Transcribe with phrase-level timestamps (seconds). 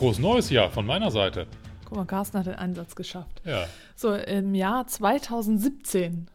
[0.00, 1.46] Frohes neues Jahr von meiner Seite.
[1.84, 3.42] Guck mal, Carsten hat den Einsatz geschafft.
[3.44, 6.26] Ja, So, im Jahr 2017.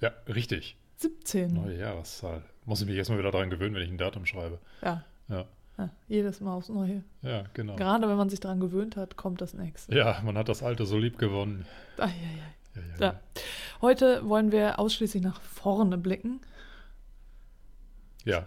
[0.00, 0.78] ja, richtig.
[0.96, 1.52] 17.
[1.52, 2.42] Neue Jahreszahl.
[2.64, 4.58] Muss ich mich erstmal wieder daran gewöhnen, wenn ich ein Datum schreibe.
[4.80, 5.44] Ja, Ja,
[5.76, 7.04] ja, jedes Mal aufs Neue.
[7.20, 7.76] ja, genau.
[7.76, 9.94] Gerade wenn man sich daran gewöhnt hat, kommt das nächste.
[9.94, 11.66] Ja, man hat das Alte so lieb gewonnen.
[11.98, 12.82] Ah, ja, ja.
[12.82, 13.20] Ja, ja, Ja.
[13.82, 16.40] Heute wollen wir ausschließlich nach vorne blicken,
[18.24, 18.46] ja.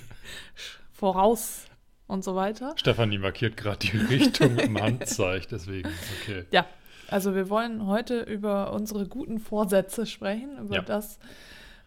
[0.92, 1.65] voraus
[2.06, 2.72] und so weiter.
[2.76, 5.88] Stefanie markiert gerade die Richtung dem Handzeichen, deswegen,
[6.22, 6.44] okay.
[6.50, 6.66] Ja,
[7.08, 10.82] also wir wollen heute über unsere guten Vorsätze sprechen, über Ja.
[10.82, 11.18] das,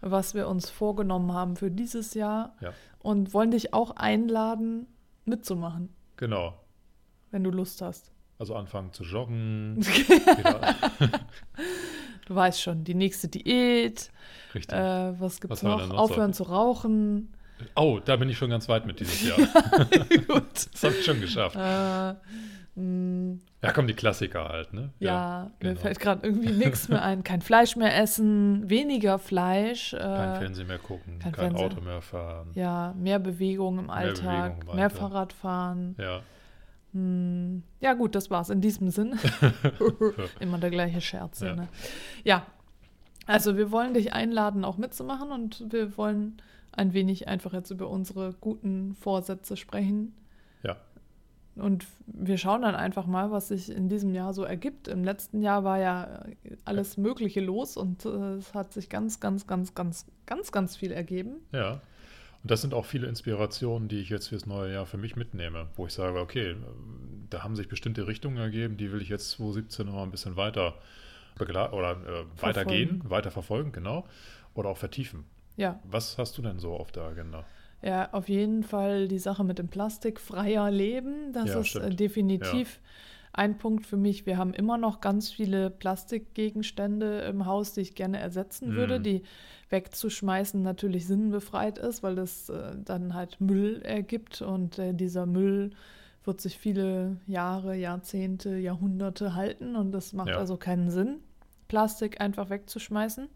[0.02, 4.88] was wir uns vorgenommen haben für dieses Jahr Ja, und wollen dich auch einladen,
[5.26, 6.54] mitzumachen, genau.
[7.32, 8.12] wenn du Lust hast.
[8.40, 9.86] Also anfangen zu joggen.
[12.26, 14.12] Du weißt schon, die nächste Diät,
[14.54, 14.78] richtig.
[14.78, 15.94] äh, was gibt's Was haben wir noch?
[15.96, 16.44] noch Aufhören so?
[16.44, 17.34] zu rauchen.
[17.76, 19.38] Oh, da bin ich schon ganz weit mit dieses Jahr.
[20.28, 20.68] Gut.
[20.74, 21.56] Das habe ich schon geschafft.
[21.56, 24.92] Äh, mh, Ja, kommen die Klassiker halt, ne?
[25.00, 25.82] ja, mir genau.
[25.82, 27.24] fällt gerade irgendwie nichts mehr ein.
[27.24, 29.92] Kein Fleisch mehr essen, weniger Fleisch.
[29.92, 30.02] Kein
[30.36, 31.56] Äh, Fernsehen mehr gucken, kein kein.
[31.56, 32.52] Auto mehr fahren.
[32.54, 35.00] ja, mehr Bewegung im Alltag, Bewegung im mehr Alltag.
[35.00, 35.96] Fahrradfahren.
[35.98, 36.22] Ja,
[36.92, 39.20] Hm, ja, gut, das war's in diesem Sinn.
[40.40, 41.40] Immer der gleiche Scherz.
[41.42, 41.50] Ja.
[41.50, 41.56] Ja.
[41.56, 41.68] Ne?
[42.24, 42.46] ja,
[43.28, 46.42] also wir wollen dich einladen, auch mitzumachen und wir wollen
[46.72, 50.14] ein wenig einfach jetzt über unsere guten Vorsätze sprechen.
[50.64, 50.78] ja,
[51.56, 54.88] Und wir schauen dann einfach mal, was sich in diesem Jahr so ergibt.
[54.88, 56.26] Im letzten Jahr war ja
[56.66, 60.92] alles Mögliche los und äh, es hat sich ganz, ganz, ganz, ganz, ganz, ganz viel
[60.92, 61.38] ergeben.
[61.52, 61.82] ja.
[62.42, 65.68] Und das sind auch viele Inspirationen, die ich jetzt fürs neue Jahr für mich mitnehme,
[65.76, 66.56] wo ich sage, okay,
[67.30, 70.38] da haben sich bestimmte Richtungen ergeben, die will ich jetzt 2017 noch mal ein bisschen
[70.38, 70.76] weiter
[71.38, 74.06] begleiten oder äh, weitergehen, weiter verfolgen, genau,
[74.54, 75.26] oder auch vertiefen.
[75.60, 77.46] Ja, Was hast du denn so auf der Agenda?
[77.82, 81.32] Ja, auf jeden Fall die Sache mit dem plastikfreier Leben.
[81.34, 81.86] Das Ja, ist stimmt.
[81.86, 82.80] äh, definitiv
[83.32, 84.26] ein Punkt für mich.
[84.26, 89.04] Wir haben immer noch ganz viele Plastikgegenstände im Haus, die ich gerne ersetzen würde, Mhm.
[89.04, 89.24] die
[89.70, 95.72] wegzuschmeißen natürlich sinnbefreit ist, weil das äh, dann halt Müll ergibt und äh, dieser Müll
[96.26, 100.38] wird sich viele Jahre, Jahrzehnte, Jahrhunderte halten und das macht Ja.
[100.38, 101.20] also keinen Sinn,
[101.68, 103.30] Plastik einfach wegzuschmeißen.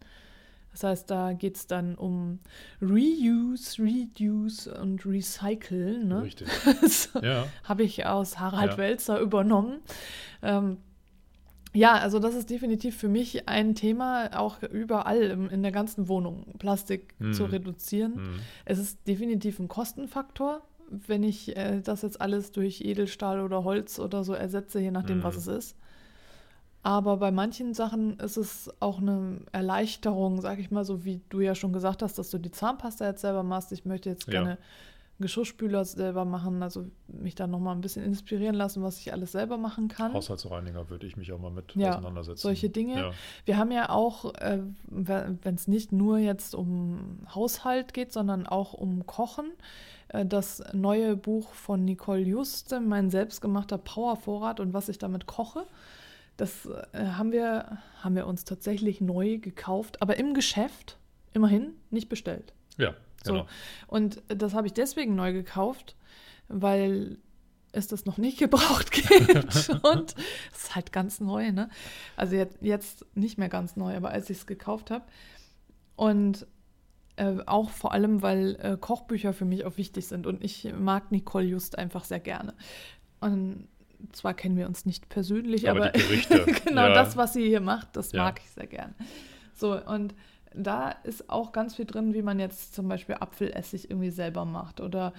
[0.74, 2.40] Das heißt, da geht es dann um
[2.82, 6.04] Reuse, Reduce und Recycle.
[6.04, 6.24] Ne?
[6.24, 6.48] Richtig.
[6.88, 8.78] so, Ja, Habe ich aus Harald Ja.
[8.78, 9.80] Welzer übernommen.
[10.42, 10.78] Ähm,
[11.76, 16.08] ja, also das ist definitiv für mich ein Thema, auch überall im, in der ganzen
[16.08, 17.34] Wohnung, Plastik Mhm.
[17.34, 18.16] zu reduzieren.
[18.16, 23.64] hm, Es ist definitiv ein Kostenfaktor, wenn ich äh, das jetzt alles durch Edelstahl oder
[23.64, 25.40] Holz oder so ersetze, je nachdem, was Mhm.
[25.42, 25.78] es ist.
[26.84, 31.40] Aber bei manchen Sachen ist es auch eine Erleichterung, sag ich mal, so wie du
[31.40, 33.72] ja schon gesagt hast, dass du die Zahnpasta jetzt selber machst.
[33.72, 34.32] Ich möchte jetzt Ja.
[34.32, 39.14] gerne einen Geschirrspüler selber machen, also mich da nochmal ein bisschen inspirieren lassen, was ich
[39.14, 40.12] alles selber machen kann.
[40.14, 42.42] Haushaltsreiniger würde ich mich auch mal mit Ja, auseinandersetzen.
[42.42, 42.96] solche Dinge.
[43.00, 43.12] Ja,
[43.46, 48.74] Wir haben ja auch, äh, wenn es nicht nur jetzt um Haushalt geht, sondern auch
[48.74, 49.52] um Kochen,
[50.10, 55.66] äh, das neue Buch von Nicole Juste, mein selbstgemachter Powervorrat und was ich damit koche.
[56.38, 60.98] Das äh, haben, wir, haben wir uns tatsächlich neu gekauft, aber im Geschäft,
[61.34, 62.54] immerhin, nicht bestellt.
[62.78, 63.34] ja So.
[63.34, 63.48] genau.
[63.88, 65.96] Und das habe ich deswegen neu gekauft,
[66.48, 67.18] weil
[67.72, 69.70] es das noch nicht gebraucht gibt.
[69.84, 70.16] und
[70.52, 71.70] es ist halt ganz neu, ne?
[72.16, 75.06] Also jetzt, jetzt nicht mehr ganz neu, aber als ich es gekauft habe.
[75.96, 76.48] Und
[77.16, 80.26] äh, auch vor allem, weil äh, Kochbücher für mich auch wichtig sind.
[80.26, 82.54] Und ich mag Nicole Just einfach sehr gerne.
[83.20, 83.68] Und
[84.12, 85.92] zwar kennen wir uns nicht persönlich, Aber aber,
[86.66, 86.94] genau ja.
[86.94, 88.24] das, was sie hier macht, das Ja.
[88.26, 88.94] mag ich sehr gern.
[89.54, 90.14] So, und
[90.54, 94.82] da ist auch ganz viel drin, wie man jetzt zum Beispiel Apfelessig irgendwie selber macht.
[94.82, 95.14] Oder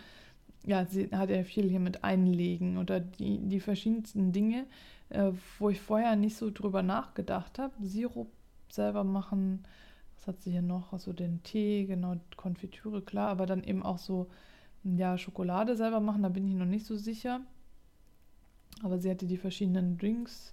[0.66, 4.66] ja, sie hat ja viel hier mit Einlegen oder die, die verschiedensten Dinge,
[5.10, 7.75] äh, wo ich vorher nicht so drüber nachgedacht habe.
[7.82, 8.31] Sirup
[8.70, 9.64] selber machen,
[10.16, 10.92] was hat sie hier noch?
[10.92, 14.28] Also den Tee, genau, Konfitüre, klar, aber dann eben auch so,
[14.84, 17.40] ja, Schokolade selber machen, da bin ich noch nicht so sicher.
[18.82, 20.53] Aber sie hatte die verschiedenen Drinks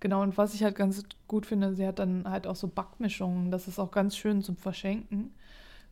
[0.00, 3.50] Genau, und was ich halt ganz gut finde, sie hat dann halt auch so Backmischungen.
[3.50, 5.34] Das ist auch ganz schön zum Verschenken.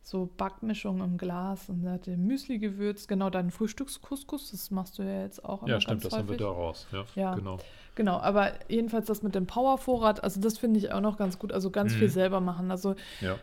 [0.01, 3.09] So Backmischungen im Glas und sie hat den Müsli gewürzt.
[3.09, 6.37] Genau, deinen Frühstückskuskus, das machst du ja jetzt auch Ja, stimmt, das haben wir häufig.
[6.45, 6.87] da raus.
[6.93, 7.35] Ja, Ja.
[7.35, 7.57] genau.
[7.95, 11.51] Genau, aber jedenfalls das mit dem Powervorrat, also das finde ich auch noch ganz gut.
[11.51, 12.11] Also ganz viel Mhm.
[12.11, 12.71] selber machen.
[12.71, 13.37] Also Ja.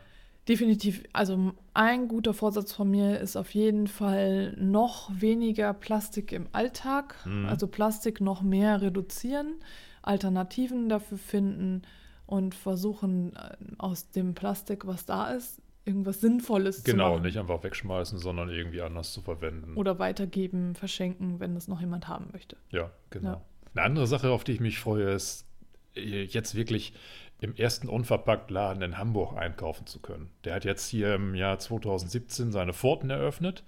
[0.48, 6.46] Definitiv, also ein guter Vorsatz von mir ist auf jeden Fall noch weniger Plastik im
[6.52, 7.16] Alltag.
[7.26, 7.46] Mhm.
[7.46, 9.54] Also Plastik noch mehr reduzieren,
[10.02, 11.82] Alternativen dafür finden
[12.26, 17.22] und versuchen äh, aus dem Plastik, was da ist, irgendwas Sinnvolles zu Genau, machen.
[17.24, 19.74] nicht einfach wegschmeißen, sondern irgendwie anders zu verwenden.
[19.76, 22.56] Oder weitergeben, verschenken, wenn das noch jemand haben möchte.
[22.70, 23.28] Ja, genau.
[23.28, 23.42] Ja.
[23.74, 25.46] Eine andere Sache, auf die ich mich freue, ist
[25.96, 26.94] äh, jetzt wirklich
[27.44, 30.30] im ersten Unverpackt-Laden in Hamburg einkaufen zu können.
[30.44, 33.64] Der hat jetzt hier im Jahr 2017 seine Pforten eröffnet,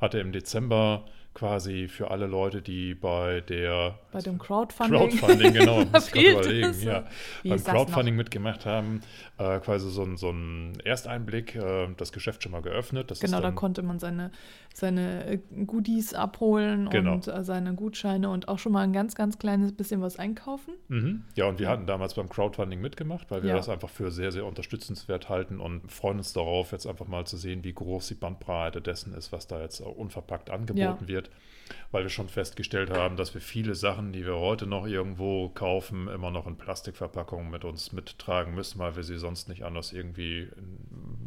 [0.00, 1.04] hatte im Dezember
[1.36, 5.10] quasi für alle Leute, die bei der Bei dem Crowdfunding.
[5.10, 7.04] Crowdfunding, genau, muss ich überlegen, ja,
[7.42, 9.02] Wie beim Crowdfunding mitgemacht haben,
[9.36, 13.10] äh, quasi so ein, so ein Ersteinblick, äh, das Geschäft schon mal geöffnet.
[13.10, 14.30] Das Genau, ist da dann, konnte man seine,
[14.72, 17.12] seine äh, Goodies abholen Genau.
[17.12, 20.72] und äh, seine Gutscheine und auch schon mal ein ganz, ganz kleines bisschen was einkaufen.
[20.88, 21.24] Mhm.
[21.34, 23.56] Ja, und wir hatten damals beim Crowdfunding mitgemacht, weil wir Ja.
[23.56, 27.36] das einfach für sehr, sehr unterstützenswert halten und freuen uns darauf, jetzt einfach mal zu
[27.36, 31.25] sehen, wie groß die Bandbreite dessen ist, was da jetzt auch unverpackt angeboten wird.
[31.90, 36.08] Weil wir schon festgestellt haben, dass wir viele Sachen, die wir heute noch irgendwo kaufen,
[36.08, 40.42] immer noch in Plastikverpackungen mit uns mittragen müssen, weil wir sie sonst nicht anders irgendwie
[40.42, 40.50] äh,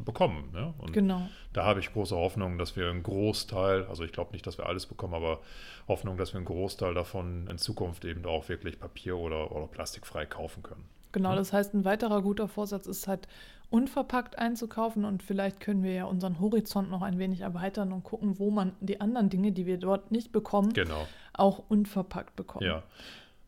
[0.05, 0.49] bekommen.
[0.53, 0.73] Ne?
[0.77, 1.27] Und Genau.
[1.53, 4.65] da habe ich große Hoffnung, dass wir einen Großteil, also ich glaube nicht, dass wir
[4.65, 5.39] alles bekommen, aber
[5.87, 10.25] Hoffnung, dass wir einen Großteil davon in Zukunft eben auch wirklich papier- oder, oder plastikfrei
[10.25, 10.85] kaufen können.
[11.11, 13.27] Genau, das heißt, ein weiterer guter Vorsatz ist halt,
[13.69, 18.39] unverpackt einzukaufen und vielleicht können wir ja unseren Horizont noch ein wenig erweitern und gucken,
[18.39, 22.65] wo man die anderen Dinge, die wir dort nicht bekommen, Genau, auch unverpackt bekommen.
[22.65, 22.83] ja.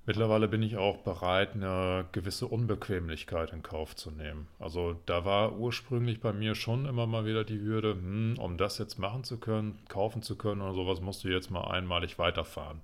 [0.08, 4.48] Mittlerweile bin ich auch bereit, eine gewisse Unbequemlichkeit in Kauf zu nehmen.
[4.58, 8.80] Also da war ursprünglich bei mir schon immer mal wieder die Hürde, hm, um das
[8.80, 12.82] jetzt machen zu können, kaufen zu können oder sowas, musst du jetzt mal einmalig weiterfahren.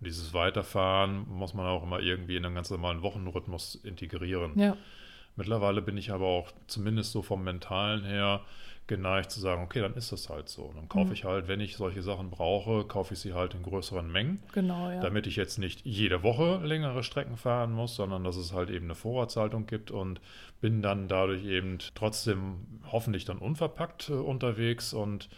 [0.00, 4.58] Und dieses Weiterfahren muss man auch immer irgendwie in einen ganz normalen Wochenrhythmus integrieren.
[4.58, 4.76] Ja,
[5.36, 8.40] Mittlerweile bin ich aber auch zumindest so vom Mentalen her
[8.86, 10.72] geneigt zu sagen, okay, dann ist das halt so.
[10.74, 11.12] Dann kaufe Mhm.
[11.12, 14.90] ich halt, wenn ich solche Sachen brauche, kaufe ich sie halt in größeren Mengen, genau,
[14.90, 15.00] ja.
[15.00, 18.84] damit ich jetzt nicht jede Woche längere Strecken fahren muss, sondern dass es halt eben
[18.86, 20.20] eine Vorratshaltung gibt und
[20.60, 22.58] bin dann dadurch eben trotzdem
[22.92, 25.28] hoffentlich dann unverpackt äh, unterwegs und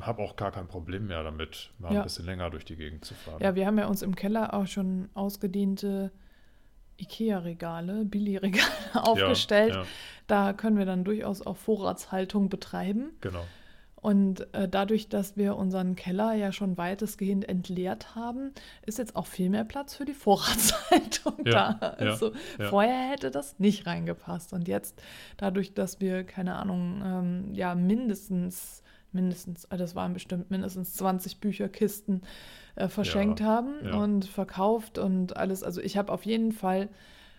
[0.00, 2.00] habe auch gar kein Problem mehr damit, mal Ja.
[2.00, 3.40] ein bisschen länger durch die Gegend zu fahren.
[3.40, 6.10] Ja, wir haben ja uns im Keller auch schon ausgedehnte
[7.00, 9.74] IKEA-Regale, Billy-Regale aufgestellt.
[9.74, 9.86] Ja, ja,
[10.26, 13.12] Da können wir dann durchaus auch Vorratshaltung betreiben.
[13.20, 13.44] genau.
[14.06, 18.52] Und äh, dadurch, dass wir unseren Keller ja schon weitestgehend entleert haben,
[18.84, 21.88] ist jetzt auch viel mehr Platz für die Vorratshaltung Ja, da.
[21.98, 22.30] Also
[22.68, 24.52] vorher hätte das nicht reingepasst.
[24.52, 25.02] Und jetzt,
[25.38, 28.84] dadurch, dass wir, keine Ahnung, ähm, ja, mindestens,
[29.16, 32.22] mindestens, äh, das waren bestimmt mindestens 20 Bücherkisten
[32.76, 33.94] äh, verschenkt Ja, haben ja.
[33.96, 35.62] und verkauft und alles.
[35.64, 36.88] Also ich habe auf jeden Fall,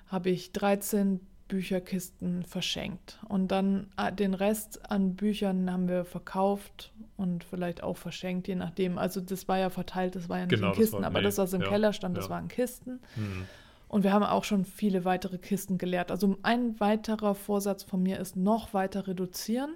[0.08, 3.20] habe ich 13 Bücherkisten verschenkt.
[3.30, 8.56] Und dann äh, den Rest an Büchern haben wir verkauft und vielleicht auch verschenkt, je
[8.56, 8.98] nachdem.
[8.98, 11.24] Also das war ja verteilt, das war ja nicht Genau, in Kisten, war- aber nee,
[11.26, 13.00] das, was im ja, Keller stand, das waren Kisten.
[13.16, 13.46] Hm.
[13.90, 16.12] Und wir haben auch schon viele weitere Kisten geleert.
[16.12, 19.72] Also ein weiterer Vorsatz von mir ist noch weiter reduzieren,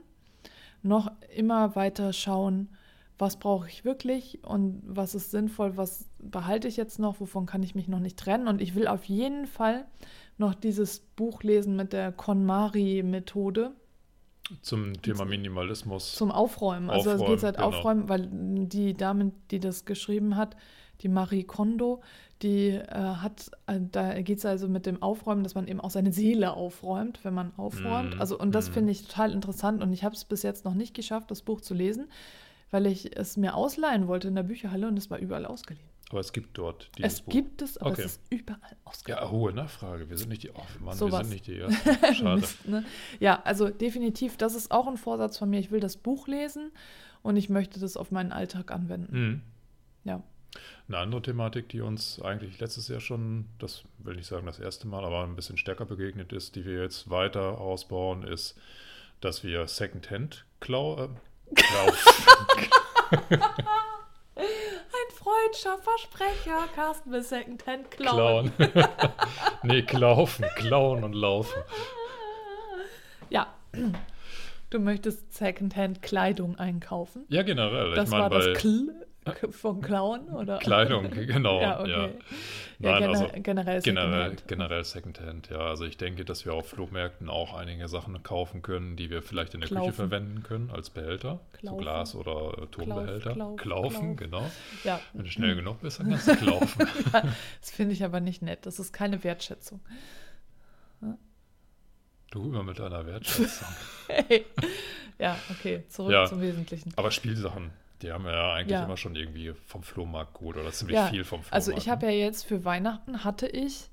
[0.83, 2.69] noch immer weiter schauen,
[3.21, 7.61] was brauche ich wirklich und was ist sinnvoll, was behalte ich jetzt noch, wovon kann
[7.61, 8.47] ich mich noch nicht trennen.
[8.47, 9.85] Und ich will auf jeden Fall
[10.38, 13.73] noch dieses Buch lesen mit der KonMari-Methode
[14.64, 16.16] Zum Thema Minimalismus.
[16.16, 16.90] zum Aufräumen.
[16.90, 17.68] Also es geht halt genau.
[17.68, 20.57] aufräumen, weil die Dame, die das geschrieben hat,
[21.02, 22.02] die Marie Kondo,
[22.42, 25.92] die äh, hat, äh, da geht es also mit dem Aufräumen, dass man eben auch
[25.92, 28.16] seine Seele aufräumt, wenn man aufräumt.
[28.16, 28.74] Mhm, Also und das mhm.
[28.74, 31.62] finde ich total interessant und ich habe es bis jetzt noch nicht geschafft, das Buch
[31.62, 32.08] zu lesen,
[32.72, 35.86] weil ich es mir ausleihen wollte in der Bücherhalle und es war überall ausgeliehen.
[36.10, 37.31] Aber es gibt dort dieses es Buch.
[37.31, 38.02] gibt es, aber Okay.
[38.02, 39.24] es ist überall ausgeliehen.
[39.24, 40.10] Ja, hohe Nachfrage.
[40.10, 40.50] Wir sind nicht die.
[40.52, 41.20] Oh Mann, So wir was.
[41.28, 41.90] sind nicht die Ersten.
[42.16, 42.42] Schade.
[42.42, 42.84] Mist, ne?
[43.22, 45.60] Ja, also definitiv, das ist auch ein Vorsatz von mir.
[45.60, 46.72] Ich will das Buch lesen
[47.22, 49.18] und ich möchte das auf meinen Alltag anwenden.
[49.18, 49.42] Mhm.
[50.04, 50.22] Ja.
[50.88, 54.88] Eine andere Thematik, die uns eigentlich letztes Jahr schon, das will ich sagen das erste
[54.88, 58.58] Mal, aber ein bisschen stärker begegnet ist, die wir jetzt weiter ausbauen, ist,
[59.22, 61.10] dass wir Secondhand klau äh.
[64.36, 68.52] Ein freudscher Versprecher, Carsten will Secondhand klauen.
[68.56, 68.90] klauen.
[69.64, 71.62] nee, klaufen, klauen und laufen.
[73.30, 73.48] Ja.
[74.72, 77.24] Du möchtest Secondhand Kleidung einkaufen.
[77.30, 77.92] Ja, generell.
[77.96, 78.94] Das ich meine, war das Kl
[79.51, 80.57] von Klauen oder?
[80.57, 81.61] Kleidung, genau.
[81.61, 81.90] ja, okay.
[81.92, 82.07] Ja.
[82.80, 84.47] Ja, Nein, also generell generell, Secondhand.
[84.47, 85.59] generell Secondhand, ja.
[85.59, 89.54] Also ich denke, dass wir auf Flohmärkten auch einige Sachen kaufen können, die wir vielleicht
[89.54, 89.94] in der Küche Klaufen.
[89.94, 91.40] verwenden können als Behälter.
[91.54, 91.81] So Klaufen.
[91.81, 93.33] Glas- oder äh, Tonbehälter.
[93.33, 94.18] Klauf, Klaufen, Klauf.
[94.18, 94.51] genau.
[94.83, 96.87] Ja, Wenn du schnell genug bist, dann kannst du klaufen.
[97.61, 98.66] das finde ich aber nicht nett.
[98.66, 99.80] Das ist keine Wertschätzung.
[102.31, 103.68] Du immer mit deiner Wertschätzung.
[104.07, 104.45] Hey.
[105.19, 106.25] Ja, okay, zurück Ja.
[106.25, 106.94] zum Wesentlichen.
[106.95, 107.71] Aber Spielsachen,
[108.02, 108.84] die haben ja eigentlich Ja.
[108.86, 111.54] immer schon irgendwie vom Flohmarkt geholt oder ziemlich Ja, viel vom Flohmarkt.
[111.54, 112.14] Also ich habe ne?
[112.14, 113.90] ja jetzt für Weihnachten hatte ich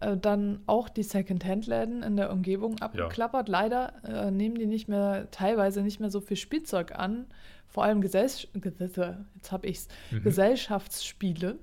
[0.00, 3.48] äh, dann auch die Secondhand-Läden in der Umgebung abgeklappert.
[3.48, 7.26] Leider äh, nehmen die nicht mehr, teilweise nicht mehr so viel Spielzeug an.
[7.68, 10.22] Vor allem Gesellsch jetzt habe ich's, Mhm.
[10.22, 11.58] Gesellschaftsspiele.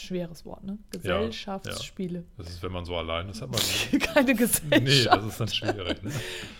[0.00, 0.78] Schweres Wort, ne?
[0.90, 2.24] Gesellschaftsspiele.
[2.36, 3.60] Das ist, wenn man so allein ist, hat man.
[4.00, 4.82] Keine Gesellschaft.
[4.82, 6.02] nee, das ist dann schwierig.
[6.02, 6.10] Ne?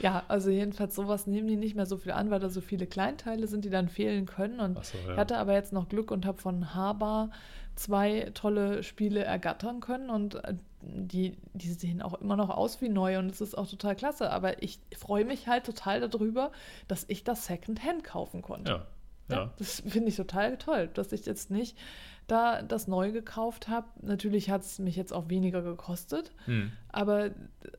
[0.01, 2.87] Ja, also jedenfalls sowas nehmen die nicht mehr so viel an, weil da so viele
[2.87, 4.61] Kleinteile sind, die dann fehlen können.
[4.61, 5.17] Und ich ja.
[5.17, 7.31] hatte aber jetzt noch Glück und habe von Haber
[7.75, 12.89] zwei tolle Spiele ergattern können und äh, die, die sehen auch immer noch aus wie
[12.89, 14.31] neu und es ist auch total klasse.
[14.31, 16.53] Aber ich freue mich halt total darüber,
[16.89, 18.71] dass ich das Secondhand kaufen konnte.
[18.71, 18.87] Ja.
[19.29, 19.51] Ja.
[19.59, 21.79] Das finde ich total toll, dass ich jetzt nicht
[22.27, 23.87] da das neu gekauft habe.
[24.01, 26.73] Natürlich hat es mich jetzt auch weniger gekostet, Hm.
[26.89, 27.31] aber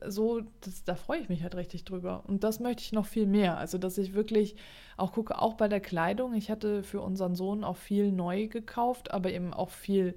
[0.06, 2.22] so, das, da freue ich mich halt richtig drüber.
[2.26, 3.56] Und das möchte ich noch viel mehr.
[3.58, 4.54] Also, dass ich wirklich
[4.96, 6.34] auch gucke, auch bei der Kleidung.
[6.34, 10.14] Ich hatte für unseren Sohn auch viel neu gekauft, aber eben auch viel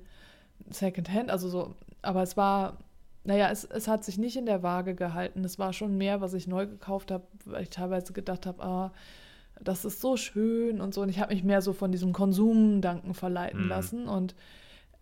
[0.70, 1.32] Secondhand.
[1.32, 2.78] Also so, aber es war,
[3.24, 5.44] naja, es, es hat sich nicht in der Waage gehalten.
[5.44, 8.92] Es war schon mehr, was ich neu gekauft habe, weil ich teilweise gedacht habe, ah,
[9.64, 11.02] das ist so schön und so.
[11.02, 13.68] Und ich habe mich mehr so von diesem Konsumdanken verleiten Mhm.
[13.70, 14.08] lassen.
[14.08, 14.36] Und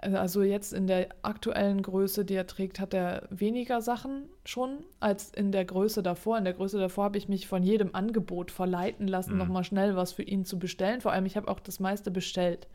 [0.01, 4.79] äh, also jetzt in der aktuellen Größe, die er trägt, hat er weniger Sachen schon
[4.99, 6.37] als in der Größe davor.
[6.37, 9.37] In der Größe davor habe ich mich von jedem Angebot verleiten lassen, Mhm.
[9.39, 11.01] nochmal schnell was für ihn zu bestellen.
[11.01, 12.67] Vor allem, ich habe auch das meiste bestellt,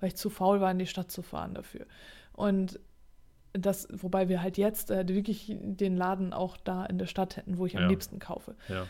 [0.00, 1.86] weil ich zu faul war, in die Stadt zu fahren dafür.
[2.32, 2.80] Und
[3.52, 7.58] das, wobei wir halt jetzt äh, wirklich den Laden auch da in der Stadt hätten,
[7.58, 7.88] wo ich am Ja.
[7.88, 8.54] liebsten kaufe.
[8.68, 8.86] Ja.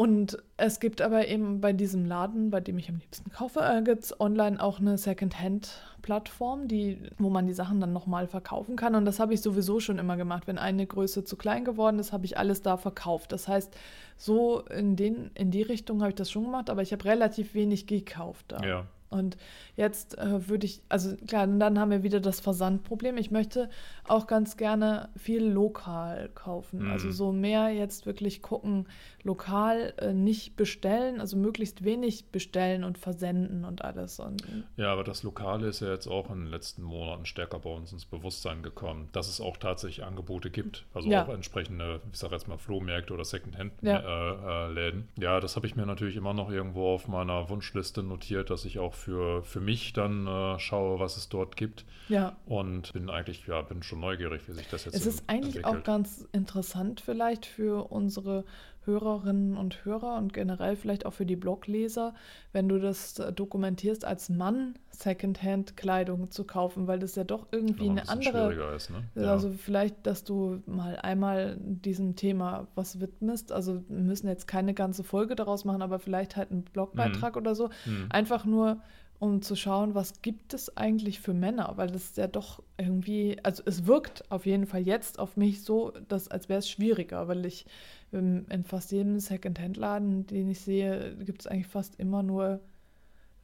[0.00, 3.82] Und es gibt aber eben bei diesem Laden, bei dem ich am liebsten kaufe, äh,
[3.82, 8.94] gibt es online auch eine Secondhand-Plattform, die, wo man die Sachen dann nochmal verkaufen kann.
[8.94, 10.46] Und das habe ich sowieso schon immer gemacht.
[10.46, 13.30] Wenn eine Größe zu klein geworden ist, habe ich alles da verkauft.
[13.32, 13.76] Das heißt,
[14.16, 17.52] so in, den, in die Richtung habe ich das schon gemacht, aber ich habe relativ
[17.52, 18.66] wenig gekauft da.
[18.66, 18.86] ja.
[19.10, 19.36] Und
[19.76, 23.16] jetzt äh, würde ich, also klar, dann haben wir wieder das Versandproblem.
[23.18, 23.68] Ich möchte
[24.06, 26.84] auch ganz gerne viel lokal kaufen.
[26.84, 26.92] Mhm.
[26.92, 28.86] Also so mehr jetzt wirklich gucken,
[29.22, 34.18] lokal äh, nicht bestellen, also möglichst wenig bestellen und versenden und alles.
[34.20, 34.42] Und
[34.76, 37.92] Ja, aber das Lokale ist ja jetzt auch in den letzten Monaten stärker bei uns
[37.92, 40.86] ins Bewusstsein gekommen, dass es auch tatsächlich Angebote gibt.
[40.94, 41.24] Also Ja.
[41.24, 43.84] auch entsprechende, ich sage jetzt mal Flohmärkte oder Secondhand-Läden.
[43.86, 44.68] Ja.
[44.70, 48.50] Äh, äh, ja, das habe ich mir natürlich immer noch irgendwo auf meiner Wunschliste notiert,
[48.50, 51.84] dass ich auch für, für mich dann äh, schaue, was es dort gibt.
[52.08, 55.64] ja, Und bin eigentlich, ja, bin schon neugierig, wie sich das jetzt es ist eigentlich
[55.64, 55.84] auch entwickelt.
[55.84, 58.44] ganz interessant vielleicht für unsere
[58.84, 62.14] Hörerinnen und Hörer und generell vielleicht auch für die Blogleser,
[62.52, 67.98] wenn du das dokumentierst, als Mann Secondhand-Kleidung zu kaufen, weil das ja doch irgendwie ein
[67.98, 69.28] eine andere ist, ne?
[69.28, 73.52] Also vielleicht, dass du mal einmal diesem Thema was widmest.
[73.52, 77.54] Also wir müssen jetzt keine ganze Folge daraus machen, aber vielleicht halt einen Blogbeitrag oder
[77.54, 77.70] so.
[77.84, 78.06] Hm.
[78.10, 78.80] Einfach nur,
[79.20, 83.62] um zu schauen, was gibt es eigentlich für Männer, weil das ja doch irgendwie, also
[83.66, 87.44] es wirkt auf jeden Fall jetzt auf mich so, dass als wäre es schwieriger, weil
[87.44, 87.66] ich
[88.14, 92.60] ähm, in fast jedem Secondhand-Laden, den ich sehe, gibt es eigentlich fast immer nur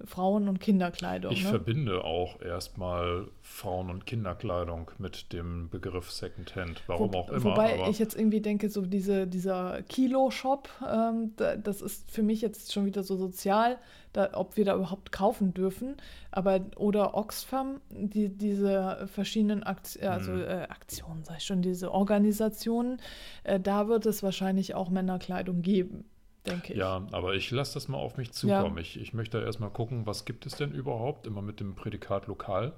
[0.05, 1.33] Frauen- und Kinderkleidung.
[1.33, 1.49] Ich ne?
[1.51, 6.83] verbinde auch erstmal Frauen- und Kinderkleidung mit dem Begriff Secondhand.
[6.87, 7.45] Warum Wo- auch immer.
[7.45, 12.43] Wobei ich jetzt irgendwie denke, so diese, dieser Kilo-Shop, ähm, da, das ist für mich
[12.43, 13.79] jetzt schon wieder so sozial,
[14.13, 15.97] da, ob wir da überhaupt kaufen dürfen.
[16.31, 20.43] Aber oder Oxfam, die, diese verschiedenen Akt also, Mhm.
[20.43, 23.01] äh, Aktionen, sag ich schon, diese Organisationen,
[23.45, 26.05] äh, da wird es wahrscheinlich auch Männerkleidung geben,
[26.47, 26.79] denke ich.
[26.79, 28.79] ja, aber ich lasse das mal auf mich zukommen.
[28.79, 32.73] Ich, ich möchte erstmal gucken, was gibt es denn überhaupt, immer mit dem Prädikat lokal.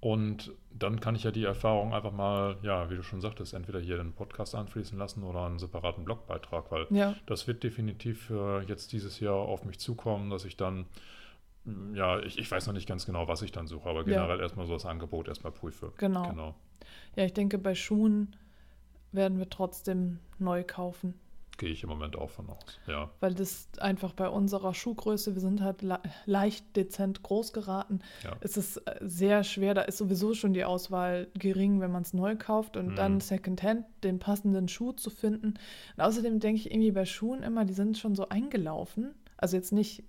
[0.00, 3.80] Und dann kann ich ja die Erfahrung einfach mal, ja, wie du schon sagtest, entweder
[3.80, 7.14] hier den Podcast anfließen lassen oder einen separaten Blogbeitrag, weil Ja.
[7.24, 10.84] das wird definitiv äh, jetzt dieses Jahr auf mich zukommen, dass ich dann,
[11.64, 14.04] mm, ja, ich, ich weiß noch nicht ganz genau, was ich dann suche, aber Ja.
[14.20, 15.92] generell erstmal so das Angebot erstmal prüfe.
[15.96, 16.28] Genau.
[16.28, 16.54] Genau.
[17.16, 18.36] ja, ich denke, bei Schuhen
[19.12, 21.14] werden wir trotzdem neu kaufen.
[21.58, 22.78] Gehe ich im Moment auch von aus.
[22.86, 23.10] Ja.
[23.20, 28.36] weil das einfach bei unserer Schuhgröße, wir sind halt le leicht dezent groß geraten, Ja.
[28.40, 29.72] ist es äh, sehr schwer.
[29.74, 32.96] Da ist sowieso schon die Auswahl gering, wenn man es neu kauft und Mhm.
[32.96, 35.54] dann Secondhand den passenden Schuh zu finden.
[35.96, 39.14] Und außerdem denke ich irgendwie bei Schuhen immer, die sind schon so eingelaufen.
[39.38, 40.04] Also jetzt nicht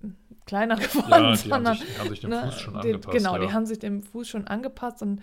[0.46, 2.82] kleiner geworden, ja, die sondern haben sich, die haben sich dem ne, Fuß schon den,
[2.96, 3.18] angepasst.
[3.18, 3.40] Genau, ja.
[3.46, 5.22] die haben sich dem Fuß schon angepasst und mm,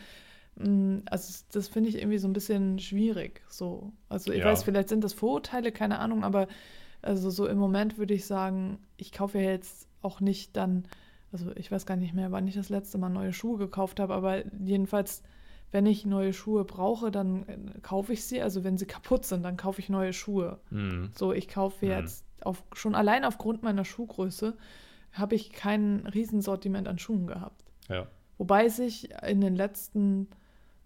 [0.56, 3.42] also das finde ich irgendwie so ein bisschen schwierig.
[3.48, 3.92] So.
[4.08, 4.44] Also ich ja.
[4.44, 6.46] weiß, vielleicht sind das Vorurteile, keine Ahnung, aber
[7.02, 10.86] also so im Moment würde ich sagen, ich kaufe ja jetzt auch nicht dann,
[11.32, 14.14] also ich weiß gar nicht mehr, wann ich das letzte Mal neue Schuhe gekauft habe,
[14.14, 15.22] aber jedenfalls,
[15.72, 18.40] wenn ich neue Schuhe brauche, dann äh, kaufe ich sie.
[18.40, 20.60] Also wenn sie kaputt sind, dann kaufe ich neue Schuhe.
[20.70, 21.10] Mhm.
[21.16, 21.90] So, ich kaufe mhm.
[21.90, 24.56] jetzt auf, schon allein aufgrund meiner Schuhgröße
[25.12, 27.64] habe ich kein Riesensortiment an Schuhen gehabt.
[27.88, 28.06] Ja.
[28.38, 30.28] Wobei sich in den letzten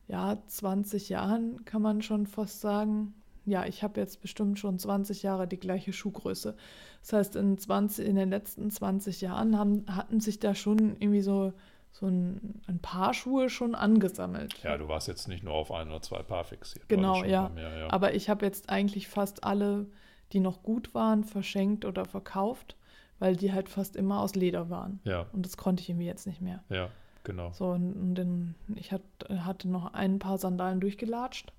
[0.08, 5.22] ja, 20 Jahren, kann man schon fast sagen, ja, ich habe jetzt bestimmt schon 20
[5.22, 6.56] Jahre die gleiche Schuhgröße.
[7.00, 11.22] Das heißt, in, 20, in den letzten 20 Jahren haben, hatten sich da schon irgendwie
[11.22, 11.52] so,
[11.92, 14.54] so ein, ein paar Schuhe schon angesammelt.
[14.62, 16.88] Ja, du warst jetzt nicht nur auf ein oder zwei Paar fixiert.
[16.88, 17.50] Genau, ja.
[17.50, 17.90] Mehr, ja.
[17.90, 19.86] Aber ich habe jetzt eigentlich fast alle,
[20.32, 22.76] die noch gut waren, verschenkt oder verkauft,
[23.18, 25.00] weil die halt fast immer aus Leder waren.
[25.04, 25.26] Ja.
[25.32, 26.62] Und das konnte ich irgendwie jetzt nicht mehr.
[26.68, 26.90] Ja,
[27.28, 27.52] genau.
[27.52, 31.52] So, und, dann, ich hat, hatte noch ein paar Sandalen durchgelatscht.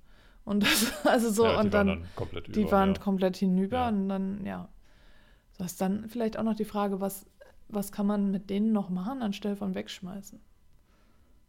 [0.44, 3.02] Und das, also so, ja, und dann, dann komplett die über, waren ja.
[3.02, 3.88] komplett hinüber ja.
[3.90, 4.68] und dann, ja.
[5.58, 7.26] Das ist dann vielleicht auch noch die Frage, was,
[7.68, 10.40] was kann man mit denen noch machen, anstelle von wegschmeißen?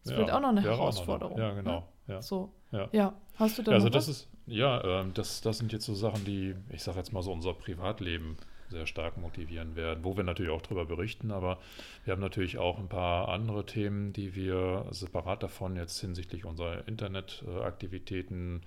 [0.05, 1.37] Das wird auch noch eine Herausforderung.
[1.37, 1.45] Noch.
[1.45, 1.89] Ja, genau.
[2.07, 2.15] Ne?
[2.15, 2.23] Ja.
[2.23, 2.53] So.
[2.93, 3.15] Ja.
[3.37, 4.17] Hast du da Also das was?
[4.17, 7.33] ist, ja, ähm, das, das sind jetzt so Sachen, die, ich sage jetzt mal so,
[7.33, 8.37] unser Privatleben
[8.71, 11.59] sehr stark motivieren werden, wo wir natürlich auch darüber berichten, aber
[12.05, 16.87] wir haben natürlich auch ein paar andere Themen, die wir separat davon jetzt hinsichtlich unserer
[16.87, 18.63] Internetaktivitäten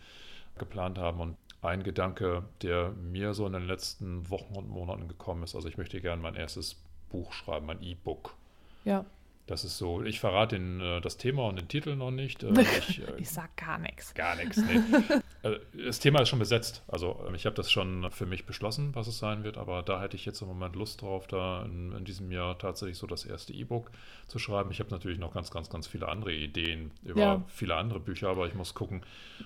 [0.57, 1.19] geplant haben.
[1.19, 5.67] Und ein Gedanke, der mir so in den letzten Wochen und Monaten gekommen ist, also
[5.67, 6.75] ich möchte gerne mein erstes
[7.09, 8.35] Buch schreiben, mein E-Book.
[8.83, 9.05] Ja.
[9.45, 12.43] Das ist so, ich verrate den, äh, das Thema und den Titel noch nicht.
[12.43, 12.53] Äh,
[12.87, 14.13] ich, äh, ich sag gar nichts.
[14.13, 15.59] Gar nichts, nee.
[15.85, 16.81] das Thema ist schon besetzt.
[16.87, 20.01] Also ähm, ich habe das schon für mich beschlossen, was es sein wird, aber da
[20.01, 23.25] hätte ich jetzt im Moment Lust drauf, da in, in diesem Jahr tatsächlich so das
[23.25, 23.91] erste E-Book
[24.27, 24.71] zu schreiben.
[24.71, 27.43] Ich habe natürlich noch ganz, ganz, ganz viele andere Ideen über ja.
[27.47, 29.01] viele andere Bücher, aber ich muss gucken,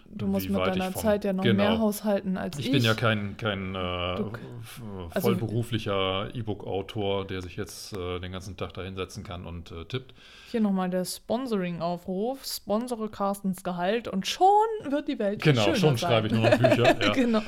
[0.10, 2.68] Du musst mit deiner vom, Zeit ja noch genau, mehr haushalten als ich.
[2.68, 4.32] Ich bin ja kein, kein äh, also
[5.20, 10.14] vollberuflicher E-Book-Autor, der sich jetzt den ganzen Tag da hinsetzen kann und äh, tippt.
[10.52, 12.46] Hier nochmal der Sponsoring-Aufruf.
[12.46, 14.48] Sponsore Carstens Gehalt und schon
[14.90, 17.02] wird die Welt Genau, schon schreibe ich nur noch Bücher.
[17.02, 17.12] Ja.
[17.12, 17.42] genau.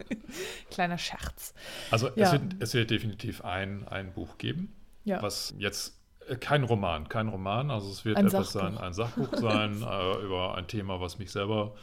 [0.70, 1.54] Kleiner Scherz.
[1.90, 2.26] Also ja.
[2.26, 4.74] es, wird, es wird definitiv ein, ein Buch geben,
[5.04, 5.22] ja.
[5.22, 7.70] was jetzt äh, kein Roman, kein Roman.
[7.70, 8.70] Also es wird ein etwas Sachbuch.
[8.70, 11.74] sein, ein Sachbuch sein äh, über ein Thema, was mich selber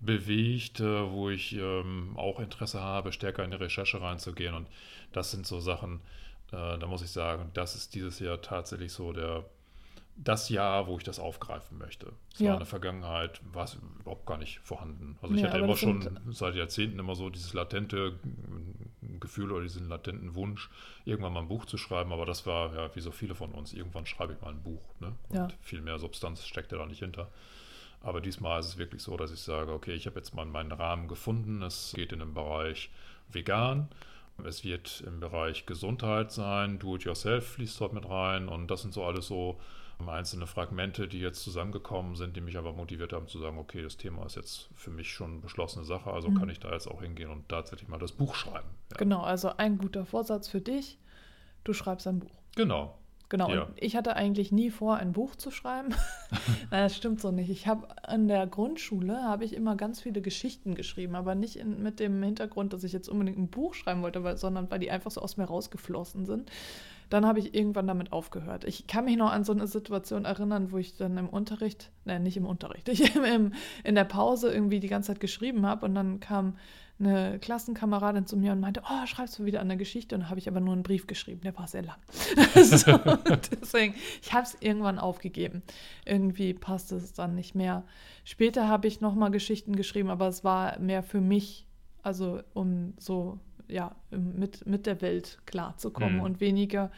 [0.00, 4.54] bewegt, äh, wo ich ähm, auch Interesse habe, stärker in die Recherche reinzugehen.
[4.54, 4.66] Und
[5.12, 6.00] das sind so Sachen,
[6.52, 9.44] äh, da muss ich sagen, das ist dieses Jahr tatsächlich so der
[10.22, 12.12] das Jahr, wo ich das aufgreifen möchte.
[12.34, 12.48] Es ja.
[12.48, 15.16] war in der Vergangenheit, war es überhaupt gar nicht vorhanden.
[15.22, 18.18] Also ich ja, hatte immer schon seit Jahrzehnten immer so dieses latente
[19.18, 20.68] Gefühl oder diesen latenten Wunsch,
[21.04, 23.72] irgendwann mal ein Buch zu schreiben, aber das war ja wie so viele von uns,
[23.72, 24.82] irgendwann schreibe ich mal ein Buch.
[25.00, 25.14] Ne?
[25.30, 25.48] Und ja.
[25.60, 27.30] viel mehr Substanz steckt da nicht hinter.
[28.02, 30.72] Aber diesmal ist es wirklich so, dass ich sage, okay, ich habe jetzt mal meinen
[30.72, 31.62] Rahmen gefunden.
[31.62, 32.90] Es geht in den Bereich
[33.28, 33.88] vegan.
[34.46, 39.04] Es wird im Bereich Gesundheit sein, Do-it-yourself fließt dort mit rein und das sind so
[39.04, 39.58] alles so
[40.08, 43.96] einzelne Fragmente, die jetzt zusammengekommen sind, die mich aber motiviert haben zu sagen, okay, das
[43.96, 46.38] Thema ist jetzt für mich schon eine beschlossene Sache, also mhm.
[46.38, 48.68] kann ich da jetzt auch hingehen und tatsächlich mal das Buch schreiben.
[48.90, 48.96] Ja.
[48.96, 50.98] Genau, also ein guter Vorsatz für dich,
[51.64, 52.32] du schreibst ein Buch.
[52.56, 52.98] Genau.
[53.30, 53.62] Genau, ja.
[53.62, 55.94] und ich hatte eigentlich nie vor, ein Buch zu schreiben.
[56.70, 57.48] Nein, das stimmt so nicht.
[57.48, 61.80] Ich habe an der Grundschule habe ich immer ganz viele Geschichten geschrieben, aber nicht in,
[61.80, 64.90] mit dem Hintergrund, dass ich jetzt unbedingt ein Buch schreiben wollte, weil, sondern weil die
[64.90, 66.50] einfach so aus mir rausgeflossen sind
[67.10, 68.64] dann habe ich irgendwann damit aufgehört.
[68.64, 72.22] Ich kann mich noch an so eine Situation erinnern, wo ich dann im Unterricht, nein,
[72.22, 73.52] nicht im Unterricht, ich im,
[73.84, 76.56] in der Pause irgendwie die ganze Zeit geschrieben habe und dann kam
[77.00, 80.14] eine Klassenkameradin zu mir und meinte, oh, schreibst du wieder an der Geschichte?
[80.14, 81.96] Und dann habe ich aber nur einen Brief geschrieben, der war sehr lang.
[82.54, 82.98] so,
[83.60, 85.62] deswegen, ich habe es irgendwann aufgegeben.
[86.04, 87.84] Irgendwie passte es dann nicht mehr.
[88.24, 91.66] Später habe ich nochmal Geschichten geschrieben, aber es war mehr für mich,
[92.02, 93.40] also um so
[93.70, 96.22] ja, mit, mit der Welt klarzukommen mhm.
[96.22, 96.90] und weniger,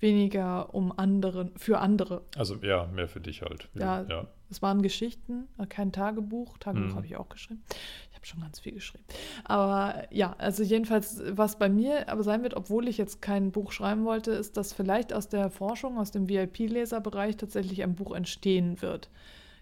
[0.00, 2.22] weniger um andere, für andere.
[2.36, 3.68] Also ja, mehr für dich halt.
[3.74, 4.26] Ja, ja.
[4.50, 6.58] es waren Geschichten, kein Tagebuch.
[6.58, 6.96] Tagebuch mhm.
[6.96, 7.62] habe ich auch geschrieben.
[8.10, 9.04] Ich habe schon ganz viel geschrieben.
[9.44, 13.72] Aber ja, also jedenfalls, was bei mir aber sein wird, obwohl ich jetzt kein Buch
[13.72, 18.80] schreiben wollte, ist, dass vielleicht aus der Forschung, aus dem VIP-Leserbereich tatsächlich ein Buch entstehen
[18.82, 19.10] wird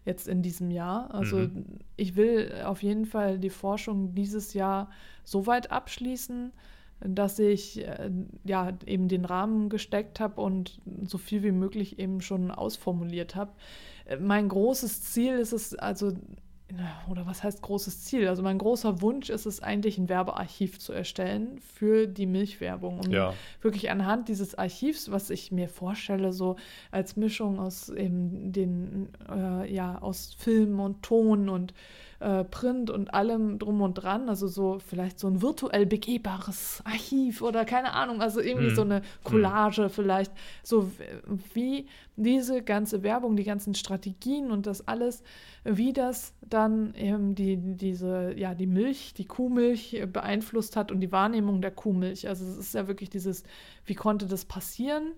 [0.07, 1.13] jetzt in diesem Jahr.
[1.13, 1.67] Also mhm.
[1.97, 4.89] ich will auf jeden Fall die Forschung dieses Jahr
[5.25, 6.53] so weit abschließen,
[7.01, 8.11] dass ich äh,
[8.45, 13.53] ja eben den Rahmen gesteckt habe und so viel wie möglich eben schon ausformuliert habe.
[14.21, 16.13] Mein großes Ziel ist es also
[17.09, 18.27] oder was heißt großes Ziel?
[18.27, 23.01] Also mein großer Wunsch ist es eigentlich, ein Werbearchiv zu erstellen für die Milchwerbung.
[23.01, 23.35] Um Ja.
[23.63, 26.57] wirklich anhand dieses Archivs, was ich mir vorstelle, so
[26.91, 31.73] als Mischung aus eben den, äh, ja, aus Film und Ton und
[32.21, 37.43] äh, Print und allem drum und dran, also so vielleicht so ein virtuell begehbares Archiv
[37.43, 38.75] oder keine Ahnung, also irgendwie Mhm.
[38.75, 40.91] so eine Collage vielleicht, so
[41.55, 45.23] wie diese ganze Werbung, die ganzen Strategien und das alles,
[45.65, 51.13] wie das dann eben die, diese, ja, die Milch, die Kuhmilch beeinflusst hat und die
[51.13, 52.29] Wahrnehmung der Kuhmilch.
[52.29, 53.43] Also es ist ja wirklich dieses,
[53.85, 55.13] wie konnte das passieren?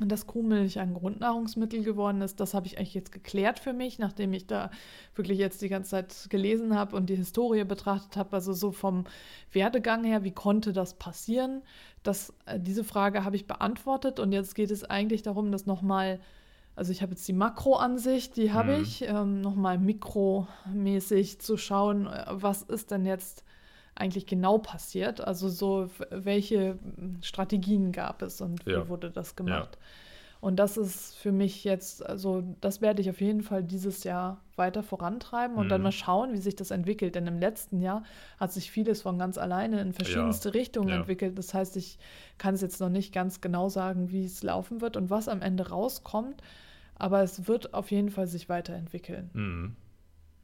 [0.00, 3.98] Und dass Kuhmilch ein Grundnahrungsmittel geworden ist, das habe ich eigentlich jetzt geklärt für mich,
[3.98, 4.70] nachdem ich da
[5.14, 8.32] wirklich jetzt die ganze Zeit gelesen habe und die Historie betrachtet habe.
[8.32, 9.04] Also so vom
[9.52, 11.62] Werdegang her, wie konnte das passieren?
[12.02, 16.20] Das, äh, diese Frage habe ich beantwortet und jetzt geht es eigentlich darum, das nochmal,
[16.74, 18.82] also ich habe jetzt die Makroansicht, die habe Mhm.
[18.82, 23.44] ich, ähm, nochmal mikromäßig zu schauen, äh, was ist denn jetzt
[23.94, 25.20] eigentlich genau passiert?
[25.20, 28.84] Also so, welche mm, Strategien gab es und Ja.
[28.84, 29.78] wie wurde das gemacht?
[30.40, 34.40] Und das ist für mich jetzt, also das werde ich auf jeden Fall dieses Jahr
[34.56, 35.84] weiter vorantreiben und dann Mhm.
[35.84, 37.14] mal schauen, wie sich das entwickelt.
[37.14, 38.02] Denn im letzten Jahr
[38.40, 40.96] hat sich vieles von ganz alleine in verschiedenste Richtungen ja.
[40.96, 41.38] entwickelt.
[41.38, 41.96] Das heißt, ich
[42.38, 45.42] kann es jetzt noch nicht ganz genau sagen, wie es laufen wird und was am
[45.42, 46.42] Ende rauskommt.
[46.96, 49.30] Aber es wird auf jeden Fall sich weiterentwickeln.
[49.34, 49.76] Mhm.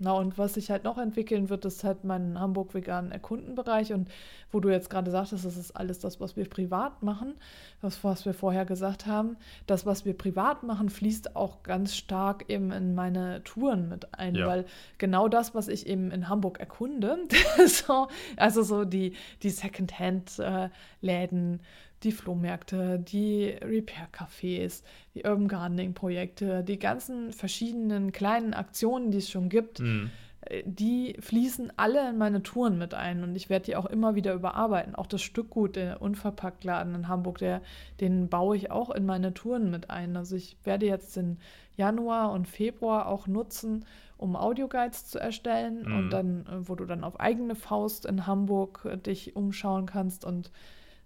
[0.01, 3.93] Na, und was sich halt noch entwickeln wird, ist halt mein Hamburg veganen Erkundenbereich.
[3.93, 4.09] Und
[4.53, 7.35] wo du jetzt gerade sagtest, das ist alles das, was wir privat machen,
[7.83, 9.37] das, was wir vorher gesagt haben.
[9.67, 14.37] Das, was wir privat machen, fließt auch ganz stark eben in meine Touren mit ein,
[14.37, 14.47] Ja.
[14.47, 14.67] weil
[14.99, 17.19] genau das, was ich eben in Hamburg erkunde,
[17.67, 18.07] so,
[18.37, 21.61] also so die, die Secondhand-Läden,
[22.03, 24.83] die Flohmärkte, die Repair-Cafés,
[25.15, 30.11] die Urban Gardening-Projekte, die ganzen verschiedenen kleinen Aktionen, die es schon gibt, Mhm.
[30.43, 34.15] äh, die fließen alle in meine Touren mit ein und ich werde die auch immer
[34.15, 34.95] wieder überarbeiten.
[34.95, 37.63] Auch das Stückgut, der Unverpacktladen in Hamburg, der,
[38.01, 40.17] den baue ich auch in meine Touren mit ein.
[40.17, 41.39] Also ich werde jetzt den
[41.77, 43.85] Januar und Februar auch nutzen,
[44.17, 45.97] um Audioguides zu erstellen Mhm.
[45.97, 50.25] und dann, äh, wo du dann auf eigene Faust in Hamburg äh, dich umschauen kannst
[50.25, 50.51] und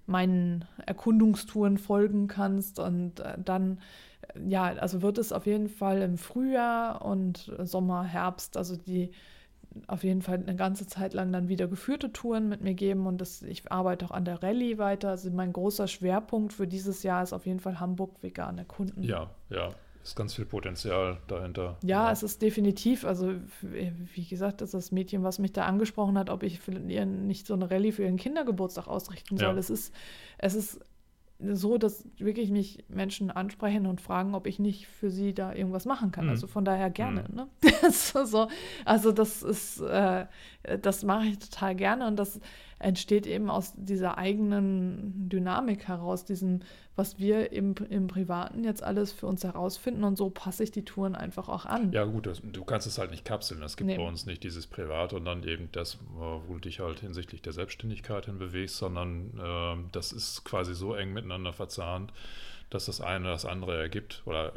[0.07, 3.79] meinen Erkundungstouren folgen kannst und äh, dann
[4.47, 9.11] ja, also wird es auf jeden Fall im Frühjahr und Sommer, Herbst, also die
[9.87, 13.21] auf jeden Fall eine ganze Zeit lang dann wieder geführte Touren mit mir geben und
[13.21, 15.11] das, ich arbeite auch an der Rallye weiter.
[15.11, 19.03] Also mein großer Schwerpunkt für dieses Jahr ist auf jeden Fall Hamburg vegan erkunden.
[19.03, 19.71] Ja, ja.
[20.03, 21.77] Ist ganz viel Potenzial dahinter.
[21.85, 26.19] Ja, es ist definitiv, also wie gesagt, das ist das Mädchen, was mich da angesprochen
[26.19, 29.53] hat, ob ich für ihr nicht so eine Rallye für ihren Kindergeburtstag ausrichten soll.
[29.53, 29.57] Ja.
[29.57, 29.95] Es ist,
[30.39, 30.81] es ist
[31.51, 35.85] so, dass wirklich mich Menschen ansprechen und fragen, ob ich nicht für sie da irgendwas
[35.85, 36.27] machen kann.
[36.27, 36.31] Mhm.
[36.31, 37.25] Also von daher gerne.
[37.29, 37.37] Mhm.
[37.37, 37.49] Ne?
[37.91, 38.49] so,
[38.85, 40.27] also das ist, äh,
[40.81, 42.41] das mache ich total gerne und das
[42.83, 46.61] entsteht eben aus dieser eigenen Dynamik heraus, diesem,
[46.97, 50.85] was wir im, im Privaten jetzt alles für uns herausfinden und so passe ich die
[50.85, 51.93] Touren einfach auch an.
[51.93, 53.63] Ja, gut, das, du kannst es halt nicht kapseln.
[53.63, 53.97] Es gibt Nee.
[53.97, 57.53] bei uns nicht dieses Privat und dann eben das, wo du dich halt hinsichtlich der
[57.53, 62.13] Selbstständigkeit hin bewegst, sondern ähm, das ist quasi so eng miteinander verzahnt,
[62.71, 64.53] dass das eine das andere ergibt oder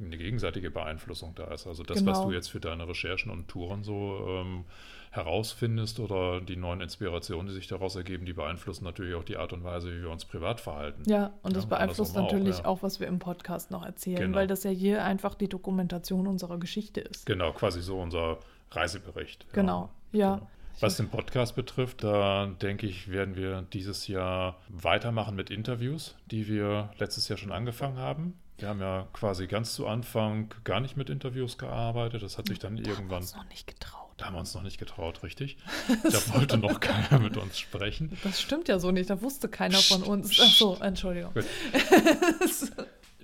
[0.00, 1.66] eine gegenseitige Beeinflussung da ist.
[1.66, 2.28] Also das, was Genau.
[2.28, 4.64] du jetzt für deine Recherchen und Touren so ähm,
[5.10, 9.52] herausfindest oder die neuen Inspirationen, die sich daraus ergeben, die beeinflussen natürlich auch die Art
[9.52, 11.02] und Weise, wie wir uns privat verhalten.
[11.06, 12.64] Ja, und das Ja, beeinflusst andersrum auch, natürlich ja.
[12.66, 14.36] auch, was wir im Podcast noch erzählen, Genau.
[14.38, 17.26] weil das ja hier einfach die Dokumentation unserer Geschichte ist.
[17.26, 18.38] Genau, quasi so unser
[18.70, 19.46] Reisebericht.
[19.52, 20.36] Genau, ja.
[20.36, 20.48] Genau.
[20.80, 26.46] Was den Podcast betrifft, da denke ich, werden wir dieses Jahr weitermachen mit Interviews, die
[26.46, 28.38] wir letztes Jahr schon angefangen haben.
[28.58, 32.22] Wir haben ja quasi ganz zu Anfang gar nicht mit Interviews gearbeitet.
[32.22, 33.18] Das hat sich dann Da irgendwann.
[33.22, 34.07] uns noch nicht getraut.
[34.18, 35.56] Da haben wir uns noch nicht getraut, richtig?
[36.02, 38.18] Da wollte noch keiner mit uns sprechen.
[38.24, 40.38] Das stimmt ja so nicht, da wusste keiner von uns.
[40.42, 41.32] Ach so, Entschuldigung.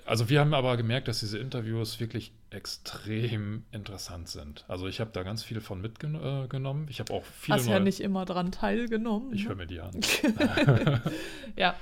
[0.07, 4.67] Also wir haben aber gemerkt, dass diese Interviews wirklich extrem interessant sind.
[4.69, 6.87] Also ich habe da ganz viel von mitgenommen.
[6.91, 9.33] Ich habe auch viele Hast ja neue- nicht immer dran teilgenommen.
[9.33, 9.49] Ich ne?
[9.49, 9.93] höre mir die an.
[11.57, 11.75] ja,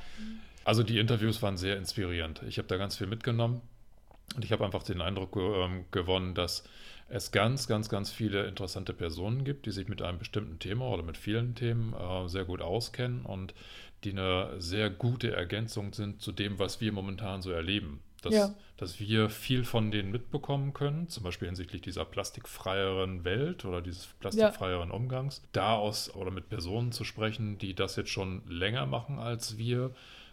[0.64, 2.42] Also die Interviews waren sehr inspirierend.
[2.46, 3.60] Ich habe da ganz viel mitgenommen
[4.36, 6.62] und ich habe einfach den Eindruck ähm, gewonnen, dass
[7.12, 11.02] es ganz, ganz, ganz viele interessante Personen gibt, die sich mit einem bestimmten Thema oder
[11.02, 13.54] mit vielen Themen äh, sehr gut auskennen und
[14.04, 18.00] die eine sehr gute Ergänzung sind zu dem, was wir momentan so erleben.
[18.22, 18.54] Dass, Ja.
[18.76, 24.06] dass wir viel von denen mitbekommen können, zum Beispiel hinsichtlich dieser plastikfreieren Welt oder dieses
[24.20, 29.18] plastikfreieren Umgangs, da aus oder mit Personen zu sprechen, die das jetzt schon länger machen
[29.18, 29.92] als wir,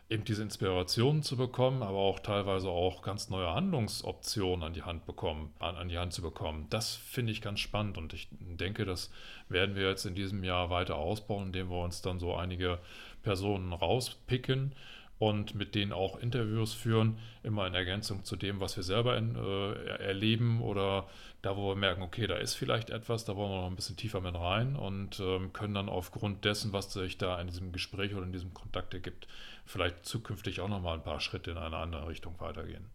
[0.09, 5.05] eben diese Inspiration zu bekommen, aber auch teilweise auch ganz neue Handlungsoptionen an die Hand
[5.05, 6.65] bekommen, an, an die Hand zu bekommen.
[6.71, 9.11] Das finde ich ganz spannend und ich denke, das
[9.49, 12.79] werden wir jetzt in diesem Jahr weiter ausbauen, indem wir uns dann so einige
[13.21, 14.73] Personen rauspicken
[15.19, 19.35] und mit denen auch Interviews führen, immer in Ergänzung zu dem, was wir selber in,
[19.35, 21.07] äh, erleben oder
[21.41, 23.97] da, wo wir merken, okay, da ist vielleicht etwas, da wollen wir noch ein bisschen
[23.97, 28.15] tiefer mit rein und ähm, können dann aufgrund dessen, was sich da in diesem Gespräch
[28.15, 29.27] oder in diesem Kontakt ergibt,
[29.65, 32.85] vielleicht zukünftig auch nochmal ein paar Schritte in eine andere Richtung weitergehen.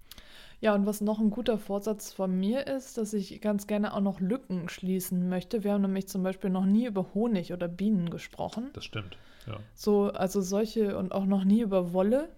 [0.60, 4.00] Ja, und was noch ein guter Vorsatz von mir ist, dass ich ganz gerne auch
[4.00, 5.62] noch Lücken schließen möchte.
[5.62, 8.70] Wir haben nämlich zum Beispiel noch nie über Honig oder Bienen gesprochen.
[8.72, 9.18] Das stimmt.
[9.46, 9.58] Ja.
[9.74, 12.28] So, also solche und auch noch nie über Wolle.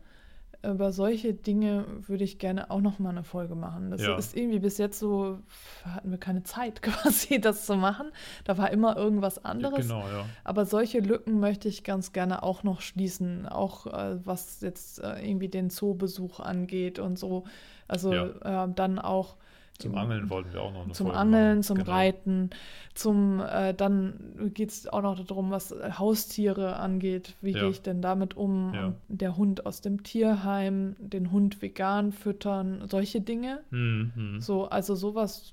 [0.63, 3.91] Über solche Dinge würde ich gerne auch noch mal eine Folge machen.
[3.91, 4.17] Das Ja.
[4.17, 5.39] ist irgendwie bis jetzt so,
[5.85, 8.11] hatten wir keine Zeit quasi, das zu machen.
[8.45, 9.87] Da war immer irgendwas anderes.
[9.87, 10.25] Genau, ja.
[10.43, 15.21] Aber solche Lücken möchte ich ganz gerne auch noch schließen, auch äh, was jetzt äh,
[15.25, 17.45] irgendwie den Zoobesuch angeht und so.
[17.87, 19.37] Also äh, dann auch
[19.79, 21.63] Zum Angeln wollten wir auch noch eine zum Folge Angeln, machen.
[21.63, 21.91] zum Genau.
[21.93, 22.51] Reiten,
[22.95, 27.35] zum äh, dann geht es auch noch darum, was äh, Haustiere angeht.
[27.43, 27.61] Wie Ja.
[27.61, 28.73] gehe ich denn damit um?
[28.75, 28.87] Ja.
[28.87, 33.61] Und der Hund aus dem Tierheim, den Hund vegan füttern, solche Dinge.
[33.71, 34.41] Mhm.
[34.41, 35.53] So, also sowas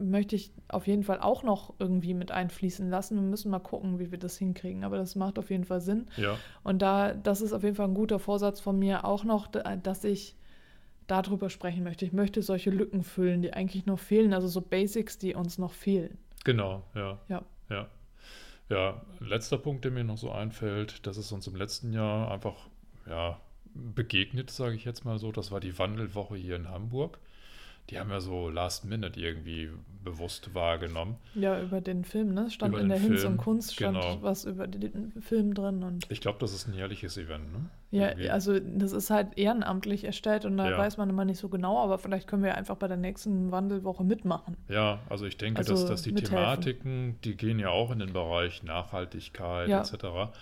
[0.00, 3.16] möchte ich auf jeden Fall auch noch irgendwie mit einfließen lassen.
[3.16, 4.82] Wir müssen mal gucken, wie wir das hinkriegen.
[4.82, 6.06] Aber das macht auf jeden Fall Sinn.
[6.16, 9.46] Ja, Und da, das ist auf jeden Fall ein guter Vorsatz von mir auch noch,
[9.46, 10.34] da- dass ich
[11.06, 12.04] darüber sprechen möchte.
[12.04, 15.72] Ich möchte solche Lücken füllen, die eigentlich noch fehlen, also so Basics, die uns noch
[15.72, 16.18] fehlen.
[16.44, 17.18] genau, ja.
[17.28, 17.42] Ja.
[17.70, 17.88] Ja.
[18.70, 22.68] Ja, letzter Punkt, der mir noch so einfällt, das ist uns im letzten Jahr einfach
[23.06, 23.38] ja,
[23.74, 25.32] begegnet, sage ich jetzt mal so.
[25.32, 27.18] Das war die Wandelwoche hier in Hamburg.
[27.90, 29.70] Die haben wir so last minute irgendwie
[30.02, 31.16] bewusst wahrgenommen.
[31.34, 32.50] Ja, über den Film, ne?
[32.50, 34.18] Stand Über in der Hinz und Kunst stand genau.
[34.22, 37.70] was über den Film drin und Ich glaube, das ist ein jährliches Event, ne?
[37.90, 38.28] ja, Irgendwie.
[38.30, 40.76] also das ist halt ehrenamtlich erstellt und da Ja.
[40.78, 44.04] weiß man immer nicht so genau, aber vielleicht können wir einfach bei der nächsten Wandelwoche
[44.04, 44.56] mitmachen.
[44.68, 46.36] Ja, also ich denke, Also dass, dass die mithelfen.
[46.36, 49.80] Thematiken, die gehen ja auch in den Bereich Nachhaltigkeit Ja.
[49.80, 50.32] etc.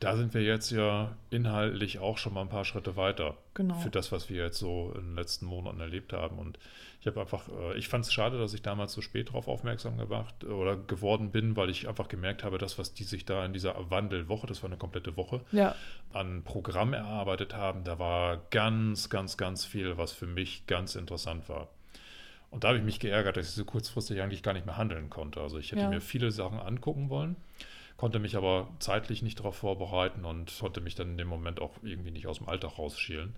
[0.00, 3.74] Da sind wir jetzt ja inhaltlich auch schon mal ein paar Schritte weiter Genau.
[3.76, 6.38] für das, was wir jetzt so in den letzten Monaten erlebt haben.
[6.38, 6.58] Und
[7.00, 9.96] ich habe einfach, äh, ich fand es schade, dass ich damals so spät darauf aufmerksam
[9.96, 13.54] gemacht oder geworden bin, weil ich einfach gemerkt habe, das, was die sich da in
[13.54, 15.74] dieser Wandelwoche, das war eine komplette Woche, Ja,
[16.12, 21.48] an Programm erarbeitet haben, da war ganz, ganz, ganz viel, was für mich ganz interessant
[21.48, 21.68] war.
[22.50, 25.08] Und da habe ich mich geärgert, dass ich so kurzfristig eigentlich gar nicht mehr handeln
[25.10, 25.40] konnte.
[25.40, 25.88] Also ich hätte Ja.
[25.90, 27.36] mir viele Sachen angucken wollen,
[27.96, 31.72] konnte mich aber zeitlich nicht darauf vorbereiten und konnte mich dann in dem Moment auch
[31.82, 33.34] irgendwie nicht aus dem Alltag rausschielen.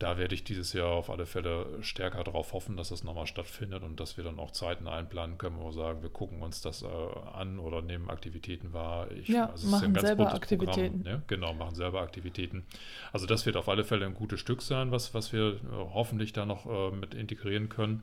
[0.00, 3.84] Da werde ich dieses Jahr auf alle Fälle stärker darauf hoffen, dass das nochmal stattfindet
[3.84, 6.82] und dass wir dann auch Zeiten einplanen können, wo wir sagen, wir gucken uns das
[6.82, 6.86] äh,
[7.32, 9.08] an oder nehmen Aktivitäten wahr.
[9.12, 11.04] Ich, Ja, ist machen selber buntes Aktivitäten.
[11.04, 11.22] Programm, ne?
[11.28, 12.64] Genau, machen selber Aktivitäten.
[13.12, 16.32] Also das wird auf alle Fälle ein gutes Stück sein, was, was wir äh, hoffentlich
[16.32, 18.02] da noch äh, mit integrieren können.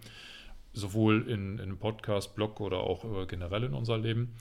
[0.71, 4.33] Sowohl in, in Podcast, Blog oder auch äh, generell in unser Leben.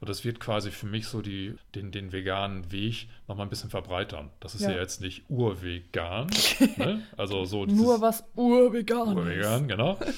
[0.00, 3.70] Und das wird quasi für mich so die, den, den veganen Weg nochmal ein bisschen
[3.70, 4.30] verbreitern.
[4.40, 4.76] Das ist ja, Ja.
[4.78, 6.26] jetzt nicht urvegan.
[6.76, 7.02] ne?
[7.16, 9.98] Also so nur was urvegan urvegan, genau.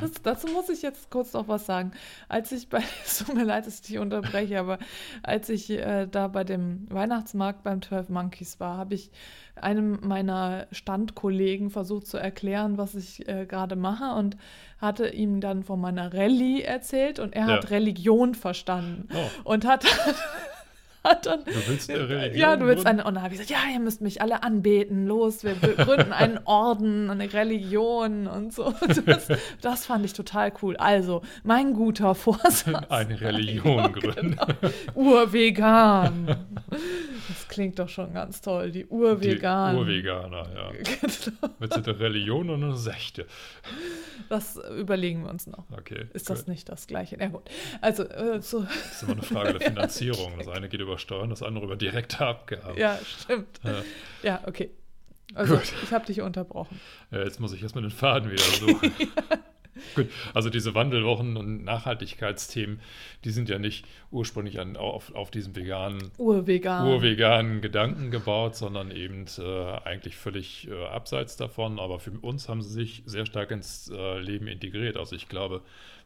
[0.00, 1.92] Das, dazu muss ich jetzt kurz noch was sagen.
[2.28, 4.78] Als ich bei, es tut mir leid, dass ich dich unterbreche, aber
[5.22, 9.10] als ich äh, da bei dem Weihnachtsmarkt beim 12 Monkeys war, habe ich
[9.54, 14.36] einem meiner Standkollegen versucht zu erklären, was ich äh, gerade mache und
[14.78, 17.70] hatte ihm dann von meiner Rallye erzählt und er hat Ja.
[17.70, 20.16] Religion verstanden Oh, und hat, hat
[21.14, 22.40] dann du willst eine Religion?
[22.40, 23.00] ja, du willst gründen?
[23.00, 23.08] eine.
[23.08, 25.06] Und dann habe ich gesagt, ja, ihr müsst mich alle anbeten.
[25.06, 28.72] Los, wir gründen einen Orden, eine Religion und so.
[29.06, 29.28] Das,
[29.60, 30.76] das fand ich total cool.
[30.76, 32.64] Also, mein guter Vorsatz.
[32.88, 34.36] Eine Religion gründen.
[34.36, 34.46] genau.
[34.94, 36.36] Urvegan.
[37.28, 38.70] Das klingt doch schon ganz toll.
[38.72, 39.74] Die Urvegan.
[39.74, 40.70] Die Urveganer, ja.
[40.76, 41.54] Genau.
[41.58, 43.26] Mit einer Religion und einer Sechte.
[44.28, 45.64] Das überlegen wir uns noch.
[45.76, 46.06] Okay.
[46.12, 46.48] Ist das gut.
[46.48, 47.18] nicht das Gleiche?
[47.18, 47.42] Ja, gut.
[47.80, 50.32] Also, äh, so, Das ist immer eine Frage der Finanzierung.
[50.38, 52.78] Das eine geht über Steuern, das andere über direkte Abgaben.
[52.78, 53.60] ja, stimmt.
[53.64, 53.82] Ja.
[54.22, 54.70] Ja, okay.
[55.34, 55.72] Also, Gut.
[55.82, 56.80] ich habe dich unterbrochen.
[57.10, 58.92] Jetzt muss ich erstmal den Faden wieder suchen.
[59.94, 62.80] Gut, also diese Wandelwochen und Nachhaltigkeitsthemen,
[63.24, 66.86] die sind ja nicht ursprünglich an, auf, auf diesem veganen, Urvegan.
[66.86, 71.78] urveganen Gedanken gebaut, sondern eben äh, eigentlich völlig äh, abseits davon.
[71.78, 74.96] Aber für uns haben sie sich sehr stark ins äh, Leben integriert.
[74.96, 75.62] Also ich glaube,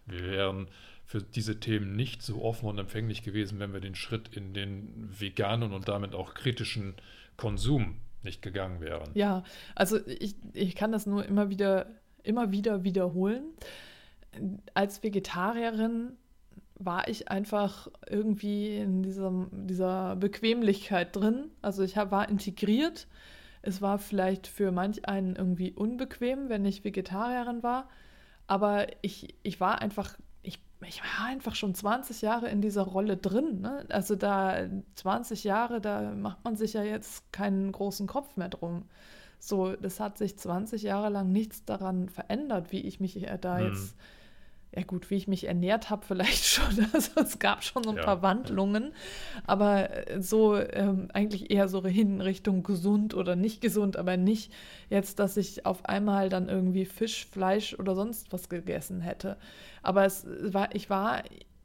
[0.07, 0.69] wir wären
[1.11, 5.09] für diese Themen nicht so offen und empfänglich gewesen, wenn wir den Schritt in den
[5.19, 6.95] veganen und damit auch kritischen
[7.37, 9.11] Konsum nicht gegangen wären.
[9.15, 9.43] Ja,
[9.75, 11.87] also ich, ich kann das nur immer wieder,
[12.23, 13.45] immer wieder wiederholen.
[14.75, 16.17] Als Vegetarierin
[16.81, 21.51] war ich einfach irgendwie in diesem, dieser Bequemlichkeit drin.
[21.61, 23.07] Also ich hab, war integriert.
[23.63, 27.89] Es war vielleicht für manch einen irgendwie unbequem, wenn ich Vegetarierin war.
[28.47, 33.19] Aber ich, ich war einfach, ich, ich war einfach schon 20 Jahre in dieser Rolle
[33.19, 33.61] drin.
[33.61, 33.85] Ne?
[33.91, 38.87] Also da 20 Jahre, da macht man sich ja jetzt keinen großen Kopf mehr drum.
[39.41, 43.67] So, das hat sich 20 Jahre lang nichts daran verändert, wie ich mich da hm.
[43.67, 43.97] jetzt
[44.75, 46.87] ja gut, wie ich mich ernährt habe, vielleicht schon.
[46.93, 48.05] Also es gab schon so ein ja.
[48.05, 48.93] paar Wandlungen,
[49.47, 54.53] aber äh, so ähm, eigentlich eher so hin Richtung gesund oder nicht gesund, aber nicht
[54.89, 59.37] jetzt, dass ich auf einmal dann irgendwie Fisch, Fleisch oder sonst was gegessen hätte.
[59.83, 61.23] Aber es war, ich war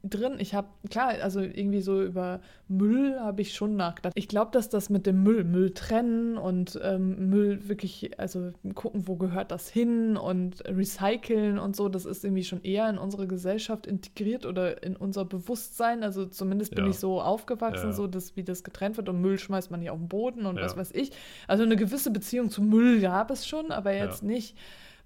[0.08, 0.36] drin.
[0.38, 4.12] Ich habe, klar, also irgendwie so über Müll habe ich schon nachgedacht.
[4.16, 9.06] Ich glaube, dass das mit dem Müll, Müll trennen und ähm, Müll wirklich, also gucken,
[9.06, 13.26] wo gehört das hin und recyceln und so, das ist irgendwie schon eher in unsere
[13.26, 16.02] Gesellschaft integriert oder in unser Bewusstsein.
[16.02, 16.90] Also zumindest bin ja.
[16.90, 17.92] ich so aufgewachsen, ja.
[17.92, 20.56] so dass, wie das getrennt wird und Müll schmeißt man hier auf den Boden und
[20.56, 20.64] ja.
[20.64, 21.12] was weiß ich.
[21.46, 24.56] Also eine gewisse Beziehung zu Müll gab es schon, aber jetzt nicht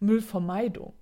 [0.00, 0.94] Müllvermeidung.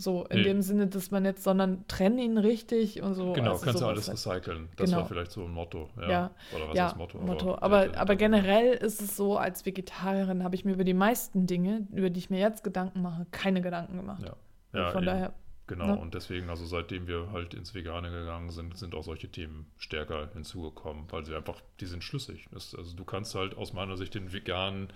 [0.00, 0.42] So in nee.
[0.44, 3.32] dem Sinne, dass man jetzt, sondern trennen ihn richtig und so.
[3.32, 4.16] Genau, also kannst du alles halt.
[4.16, 4.68] recyceln.
[4.76, 5.02] Das genau.
[5.02, 5.90] war vielleicht so ein Motto.
[6.00, 6.10] Ja.
[6.10, 6.30] ja.
[6.54, 7.18] Oder was ja, ist das Motto?
[7.18, 7.54] Motto.
[7.56, 11.46] Aber, aber, aber generell ist es so, als Vegetarierin habe ich mir über die meisten
[11.46, 14.22] Dinge, über die ich mir jetzt Gedanken mache, keine Gedanken gemacht.
[14.22, 14.78] Ja.
[14.78, 15.06] ja von eben.
[15.06, 15.34] daher.
[15.66, 15.98] Genau, ne?
[15.98, 20.28] und deswegen, also seitdem wir halt ins Vegane gegangen sind, sind auch solche Themen stärker
[20.32, 22.48] hinzugekommen, weil sie einfach, die sind schlüssig.
[22.50, 24.88] Das, also du kannst halt aus meiner Sicht den veganen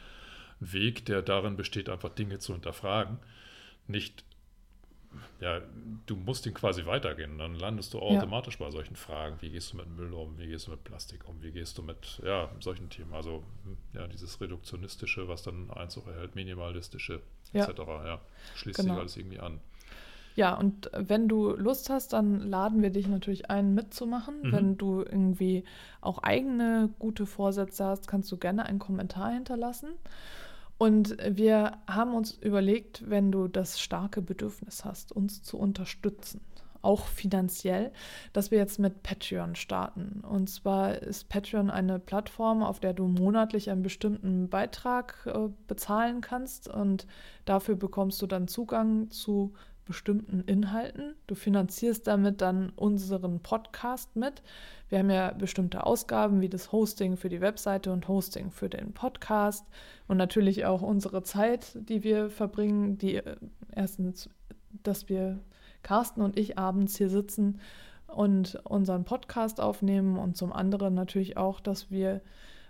[0.59, 3.19] Weg, der darin besteht, einfach Dinge zu hinterfragen,
[3.87, 4.25] nicht
[5.41, 5.61] ja,
[6.07, 7.39] du musst ihn quasi weitergehen.
[7.39, 8.67] Dann landest du automatisch ja.
[8.67, 9.37] bei solchen Fragen.
[9.41, 10.39] Wie gehst du mit Müll um?
[10.39, 11.43] Wie gehst du mit Plastik um?
[11.43, 13.15] Wie gehst du mit ja, solchen Themen?
[13.15, 13.43] Also
[13.93, 17.21] ja, dieses Reduktionistische, was dann Einzug erhält, Minimalistische
[17.53, 17.65] ja.
[17.65, 17.81] etc.
[18.05, 18.21] Ja,
[18.55, 18.95] schließt genau.
[18.95, 19.61] sich alles irgendwie an.
[20.37, 24.41] Ja, und wenn du Lust hast, dann laden wir dich natürlich ein, mitzumachen.
[24.43, 24.53] Mhm.
[24.53, 25.65] Wenn du irgendwie
[26.01, 29.91] auch eigene gute Vorsätze hast, kannst du gerne einen Kommentar hinterlassen.
[30.79, 36.41] Und wir haben uns überlegt, wenn du das starke Bedürfnis hast, uns zu unterstützen,
[36.85, 37.93] auch finanziell,
[38.33, 40.23] dass wir jetzt mit Patreon starten.
[40.29, 46.21] Und zwar ist Patreon eine Plattform, auf der du monatlich einen bestimmten Beitrag äh, bezahlen
[46.21, 47.07] kannst und
[47.47, 49.55] dafür bekommst du dann Zugang zu
[49.85, 51.15] bestimmten Inhalten.
[51.27, 54.43] Du finanzierst damit dann unseren Podcast mit.
[54.89, 58.93] Wir haben ja bestimmte Ausgaben wie das Hosting für die Webseite und Hosting für den
[58.93, 59.67] Podcast
[60.09, 63.37] und natürlich auch unsere Zeit, die wir verbringen, die äh,
[63.75, 64.29] erstens,
[64.83, 65.41] dass wir
[65.83, 67.61] Carsten und ich abends hier sitzen
[68.07, 72.21] und unseren Podcast aufnehmen und zum anderen natürlich auch, dass wir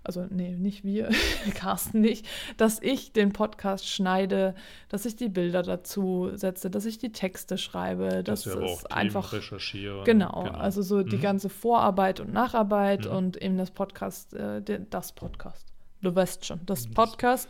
[0.05, 1.09] also nee, nicht wir,
[1.55, 4.55] Carsten nicht, dass ich den Podcast schneide,
[4.89, 8.87] dass ich die Bilder dazu setze, dass ich die Texte schreibe, dass, dass wir es
[8.87, 10.05] einfach recherchieren.
[10.05, 11.09] Genau, genau, also so mhm.
[11.09, 13.17] die ganze Vorarbeit und Nacharbeit mhm.
[13.17, 15.74] und eben das Podcast, äh, das Podcast.
[16.05, 17.49] Du weißt schon, das Podcast.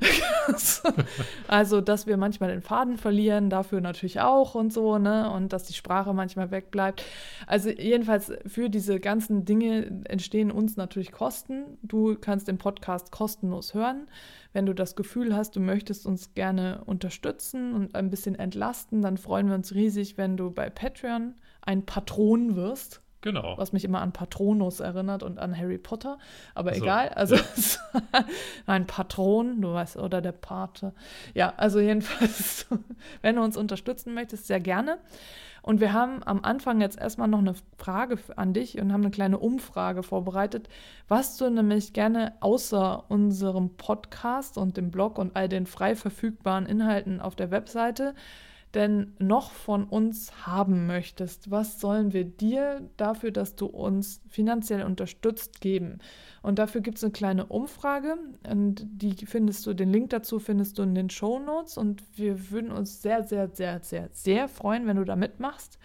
[1.48, 5.30] also, dass wir manchmal den Faden verlieren, dafür natürlich auch und so, ne?
[5.30, 7.04] Und dass die Sprache manchmal wegbleibt.
[7.46, 11.78] Also, jedenfalls für diese ganzen Dinge entstehen uns natürlich Kosten.
[11.82, 14.06] Du kannst den Podcast kostenlos hören.
[14.52, 19.18] Wenn du das Gefühl hast, du möchtest uns gerne unterstützen und ein bisschen entlasten, dann
[19.18, 23.02] freuen wir uns riesig, wenn du bei Patreon ein Patron wirst.
[23.22, 23.58] Genau.
[23.58, 26.18] Was mich immer an Patronus erinnert und an Harry Potter.
[26.54, 27.08] Aber so, egal.
[27.10, 27.42] Also ja.
[28.66, 30.92] ein Patron, du weißt, oder der Pate.
[31.34, 32.66] Ja, also jedenfalls,
[33.22, 34.98] wenn du uns unterstützen möchtest, sehr gerne.
[35.66, 39.10] Und wir haben am Anfang jetzt erstmal noch eine Frage an dich und haben eine
[39.10, 40.68] kleine Umfrage vorbereitet,
[41.08, 46.66] was du nämlich gerne außer unserem Podcast und dem Blog und all den frei verfügbaren
[46.66, 48.14] Inhalten auf der Webseite
[48.76, 51.50] denn noch von uns haben möchtest.
[51.50, 55.98] Was sollen wir dir dafür, dass du uns finanziell unterstützt, geben?
[56.42, 60.78] Und dafür gibt es eine kleine Umfrage und die findest du, den Link dazu findest
[60.78, 64.86] du in den Show Notes und wir würden uns sehr, sehr, sehr, sehr, sehr freuen,
[64.86, 65.78] wenn du da mitmachst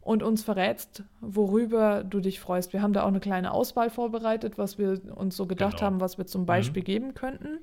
[0.00, 2.72] und uns verrätst, worüber du dich freust.
[2.72, 5.86] Wir haben da auch eine kleine Auswahl vorbereitet, was wir uns so gedacht genau.
[5.86, 6.86] haben, was wir zum Beispiel mhm.
[6.86, 7.58] geben könnten.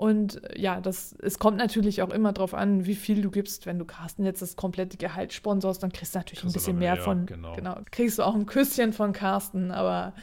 [0.00, 3.66] Und äh, ja, das, es kommt natürlich auch immer darauf an, wie viel du gibst.
[3.66, 6.78] Wenn du Carsten jetzt das komplette Gehalt sponsorst, dann kriegst du natürlich kriegst ein bisschen
[6.78, 7.26] mehr, mehr, von.
[7.26, 7.54] Genau.
[7.54, 7.76] genau.
[7.90, 10.14] Kriegst du auch ein Küsschen von Carsten, aber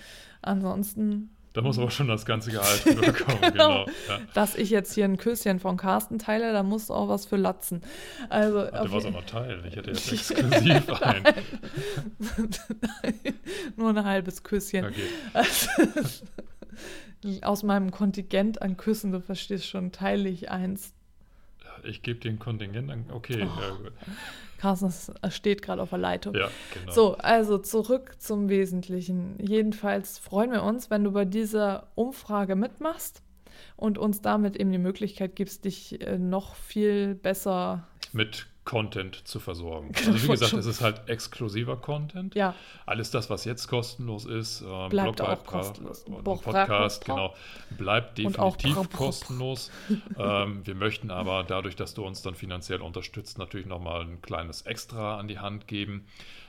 [0.41, 1.29] ansonsten.
[1.53, 3.51] Da muss aber schon das ganze Gehalt bekommen, genau.
[3.51, 3.85] genau.
[4.09, 4.19] Ja.
[4.33, 7.37] Dass ich jetzt hier ein Küsschen von Carsten teile, da musst du auch was für
[7.37, 7.83] latzen.
[8.29, 9.63] Also, Ach, du warst auch noch teilen.
[9.67, 11.23] Ich hätte jetzt exklusiv ein.
[13.77, 14.85] Nur ein halbes Küsschen.
[14.85, 15.07] Okay.
[15.33, 15.69] Also,
[17.41, 20.93] aus meinem Kontingent an Küssen, du verstehst schon, teile ich eins.
[21.83, 23.43] ich gebe dir ein Kontingent, dann okay.
[23.43, 23.61] Oh.
[23.61, 23.93] Ja, gut.
[24.57, 26.33] Carsten es steht gerade auf der Leitung.
[26.33, 26.91] ja, genau.
[26.91, 29.35] So, also zurück zum Wesentlichen.
[29.39, 33.21] Jedenfalls freuen wir uns, wenn du bei dieser Umfrage mitmachst
[33.75, 37.87] und uns damit eben die Möglichkeit gibst, dich äh, noch viel besser.
[38.13, 39.93] Mit Content zu versorgen.
[39.93, 42.35] Genau, Also wie gesagt, es ist halt exklusiver Content.
[42.35, 42.53] Ja,
[42.85, 46.03] Alles das, was jetzt kostenlos ist, äh, Bleibt auch Blogbeitrag kostenlos.
[46.03, 49.71] und Boah, Podcast, bra- bra- genau, bleibt Und auch definitiv bra- bra- bra- kostenlos.
[50.19, 54.63] ähm, wir möchten aber dadurch, dass du uns dann finanziell unterstützt, natürlich nochmal ein kleines
[54.63, 56.05] Extra an die Hand geben.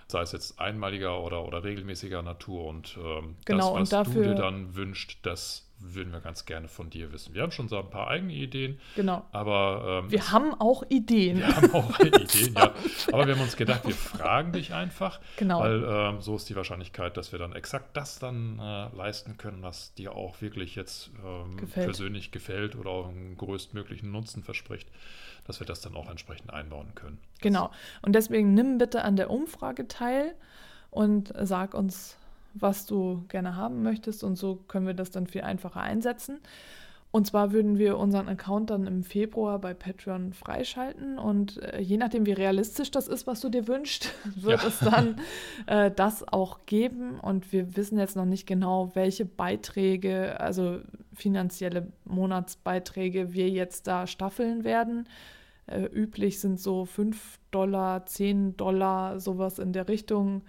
[0.09, 4.23] Sei es jetzt einmaliger oder, oder regelmäßiger Natur und ähm, Genau, und das, was dafür-
[4.25, 7.35] du dir dann wünschst, das würden wir ganz gerne von dir wissen.
[7.35, 9.24] Wir haben schon so ein paar eigene Ideen, genau.
[9.33, 11.39] aber ähm, Wir haben auch Ideen.
[11.39, 12.74] wir haben auch Ideen, ja.
[13.12, 15.61] Aber wir haben uns gedacht, wir fragen dich einfach, Genau.
[15.61, 19.62] weil ähm, so ist die Wahrscheinlichkeit, dass wir dann exakt das dann äh, leisten können,
[19.62, 21.87] was dir auch wirklich jetzt ähm, Gefällt.
[21.87, 24.89] persönlich gefällt oder auch einen größtmöglichen Nutzen verspricht,
[25.47, 27.18] dass wir das dann auch entsprechend einbauen können.
[27.41, 27.70] Genau.
[28.03, 30.35] Und deswegen nimm bitte an der Umfrage teil
[30.91, 32.16] und sag uns,
[32.61, 34.25] was du gerne haben möchtest.
[34.25, 36.39] Und so können wir das dann viel einfacher einsetzen.
[37.11, 41.19] Und zwar würden wir unseren Account dann im Februar bei Patreon freischalten.
[41.19, 44.69] Und äh, je nachdem, wie realistisch das ist, was du dir wünschst, wird Ja.
[44.69, 45.17] es dann
[45.67, 47.19] äh, das auch geben.
[47.19, 50.81] Und wir wissen jetzt noch nicht genau, welche Beiträge, also
[51.15, 55.09] finanzielle Monatsbeiträge, wir jetzt da staffeln werden.
[55.67, 60.43] Äh, üblich sind so 5 Dollar, 10 Dollar, sowas in der Richtung.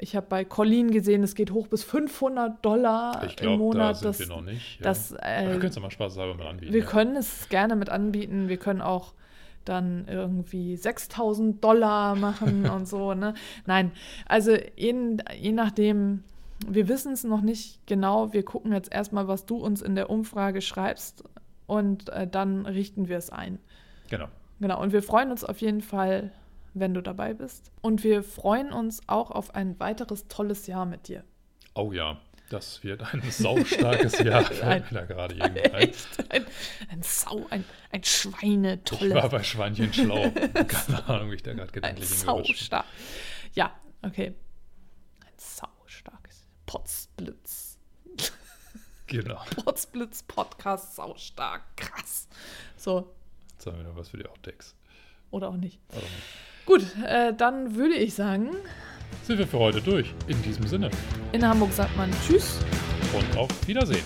[0.00, 3.58] Ich habe bei Colleen gesehen, es geht hoch bis 500 Dollar Ich im glaube, da
[3.58, 3.96] Monat.
[3.96, 4.78] sind das, wir noch nicht.
[4.78, 4.84] Ja.
[4.84, 6.72] das, äh, wir können es mal spaßhalber mal anbieten.
[6.72, 6.86] wir ja.
[6.86, 8.48] können es gerne mit anbieten.
[8.48, 9.14] Wir können auch
[9.64, 13.14] dann irgendwie 6000 Dollar machen und so.
[13.14, 13.34] Ne?
[13.66, 13.92] Nein,
[14.26, 14.94] also je,
[15.36, 16.22] je nachdem,
[16.66, 18.32] wir wissen es noch nicht genau.
[18.32, 21.24] Wir gucken jetzt erstmal, was du uns in der Umfrage schreibst
[21.66, 23.58] und äh, dann richten wir es ein.
[24.10, 24.28] Genau.
[24.60, 26.32] Genau, und wir freuen uns auf jeden Fall,
[26.80, 27.70] wenn du dabei bist.
[27.80, 31.24] Und wir freuen uns auch auf ein weiteres tolles Jahr mit dir.
[31.74, 32.20] Oh ja,
[32.50, 35.92] das wird ein saustarkes Jahr, fällt mir da gerade irgendwie ein.
[36.30, 36.46] Ein,
[36.90, 38.24] ein Sau, ein, ein Ich
[39.14, 40.30] war bei Schweinchen schlau.
[40.66, 42.18] Keine Ahnung, wie ich da gerade Ein gedanklich bin.
[42.18, 42.84] saustark.
[43.54, 43.72] Ja,
[44.02, 44.34] okay.
[45.24, 47.78] Ein saustarkes Potzblitz.
[49.06, 49.42] Genau.
[49.64, 51.62] Potzblitz Podcast saustark.
[51.76, 52.28] Krass.
[52.76, 53.14] So,
[53.52, 54.74] Jetzt haben wir noch was für die Outtakes.
[55.30, 55.80] oder auch nicht.
[55.90, 56.12] Oder nicht.
[56.68, 58.50] Gut, äh, dann würde ich sagen,
[59.26, 60.12] Sind wir für heute durch.
[60.26, 60.90] In diesem Sinne.
[61.32, 62.58] in Hamburg sagt man Tschüss.
[63.14, 64.04] Und auf Wiedersehen.